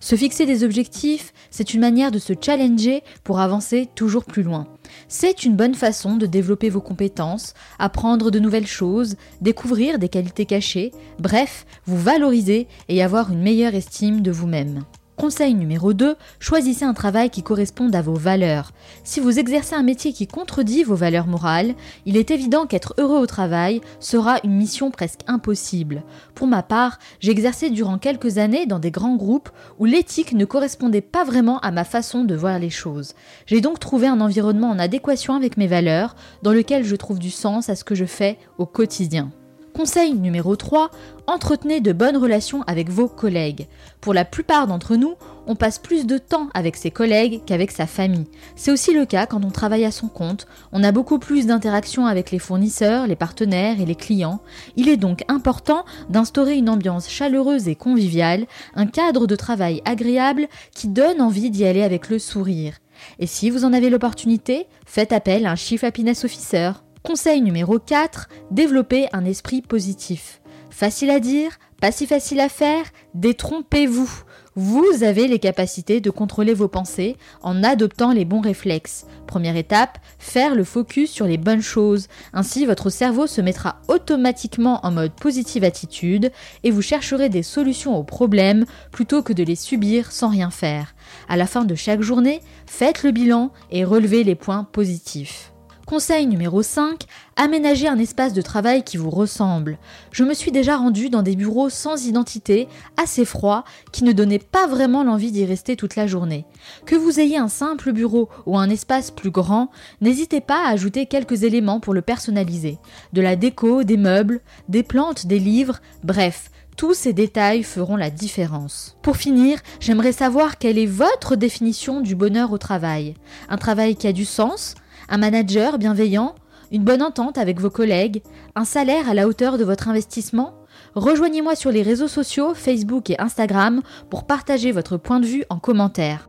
[0.00, 4.66] Se fixer des objectifs, c'est une manière de se challenger pour avancer toujours plus loin.
[5.08, 10.46] C'est une bonne façon de développer vos compétences, apprendre de nouvelles choses, découvrir des qualités
[10.46, 14.84] cachées, bref, vous valoriser et avoir une meilleure estime de vous-même.
[15.18, 18.70] Conseil numéro 2, choisissez un travail qui corresponde à vos valeurs.
[19.02, 21.74] Si vous exercez un métier qui contredit vos valeurs morales,
[22.06, 26.04] il est évident qu'être heureux au travail sera une mission presque impossible.
[26.36, 29.50] Pour ma part, j'ai exercé durant quelques années dans des grands groupes
[29.80, 33.14] où l'éthique ne correspondait pas vraiment à ma façon de voir les choses.
[33.46, 36.14] J'ai donc trouvé un environnement en adéquation avec mes valeurs,
[36.44, 39.32] dans lequel je trouve du sens à ce que je fais au quotidien.
[39.78, 40.90] Conseil numéro 3,
[41.28, 43.68] entretenez de bonnes relations avec vos collègues.
[44.00, 45.14] Pour la plupart d'entre nous,
[45.46, 48.26] on passe plus de temps avec ses collègues qu'avec sa famille.
[48.56, 52.06] C'est aussi le cas quand on travaille à son compte, on a beaucoup plus d'interactions
[52.06, 54.40] avec les fournisseurs, les partenaires et les clients.
[54.74, 60.48] Il est donc important d'instaurer une ambiance chaleureuse et conviviale, un cadre de travail agréable
[60.74, 62.74] qui donne envie d'y aller avec le sourire.
[63.20, 66.72] Et si vous en avez l'opportunité, faites appel à un Chief Happiness Officer.
[67.02, 70.40] Conseil numéro 4, développer un esprit positif.
[70.70, 72.84] Facile à dire, Pas si facile à faire
[73.14, 74.10] Détrompez-vous.
[74.56, 79.06] Vous avez les capacités de contrôler vos pensées en adoptant les bons réflexes.
[79.28, 82.08] Première étape, faire le focus sur les bonnes choses.
[82.32, 86.32] Ainsi, votre cerveau se mettra automatiquement en mode positive attitude
[86.64, 90.94] et vous chercherez des solutions aux problèmes plutôt que de les subir sans rien faire.
[91.28, 95.52] À la fin de chaque journée, faites le bilan et relevez les points positifs.
[95.88, 97.04] Conseil numéro 5,
[97.36, 99.78] aménagez un espace de travail qui vous ressemble.
[100.12, 102.68] Je me suis déjà rendu dans des bureaux sans identité,
[102.98, 106.44] assez froids, qui ne donnaient pas vraiment l'envie d'y rester toute la journée.
[106.84, 109.70] Que vous ayez un simple bureau ou un espace plus grand,
[110.02, 112.76] n'hésitez pas à ajouter quelques éléments pour le personnaliser.
[113.14, 118.10] De la déco, des meubles, des plantes, des livres, bref, tous ces détails feront la
[118.10, 118.98] différence.
[119.00, 123.14] Pour finir, j'aimerais savoir quelle est votre définition du bonheur au travail.
[123.48, 124.74] Un travail qui a du sens,
[125.08, 126.34] un manager bienveillant,
[126.70, 128.22] une bonne entente avec vos collègues,
[128.54, 130.54] un salaire à la hauteur de votre investissement?
[130.94, 135.58] Rejoignez-moi sur les réseaux sociaux, Facebook et Instagram pour partager votre point de vue en
[135.58, 136.28] commentaire.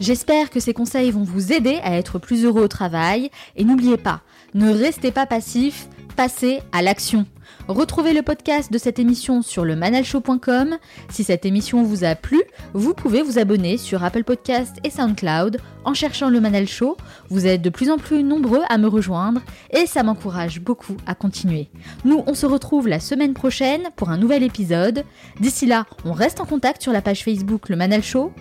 [0.00, 3.96] J'espère que ces conseils vont vous aider à être plus heureux au travail et n'oubliez
[3.96, 4.20] pas,
[4.54, 7.26] ne restez pas passif, passez à l'action.
[7.68, 10.78] Retrouvez le podcast de cette émission sur le manalshow.com.
[11.10, 12.40] Si cette émission vous a plu,
[12.72, 16.96] vous pouvez vous abonner sur Apple Podcast et SoundCloud en cherchant le Manal Show.
[17.28, 21.14] Vous êtes de plus en plus nombreux à me rejoindre et ça m'encourage beaucoup à
[21.14, 21.68] continuer.
[22.06, 25.04] Nous, on se retrouve la semaine prochaine pour un nouvel épisode.
[25.38, 28.32] D'ici là, on reste en contact sur la page Facebook Le Manal Show.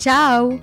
[0.00, 0.58] Ciao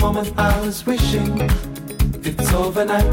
[0.00, 1.40] moment I was wishing
[2.24, 3.10] it's overnight.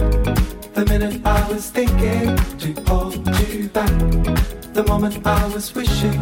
[0.73, 3.91] The minute I was thinking to hold you back.
[4.73, 6.21] The moment I was wishing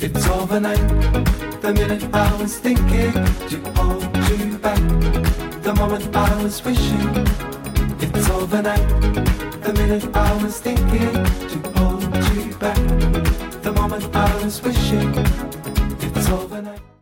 [0.00, 0.86] it's overnight.
[1.60, 3.12] The minute I was thinking
[3.50, 4.82] to hold you back.
[5.62, 7.10] The moment I was wishing
[8.00, 8.88] it's overnight.
[9.62, 11.12] The minute I was thinking
[11.52, 12.02] to hold
[12.34, 12.80] you back.
[13.62, 15.12] The moment I was wishing
[16.00, 16.95] it's overnight.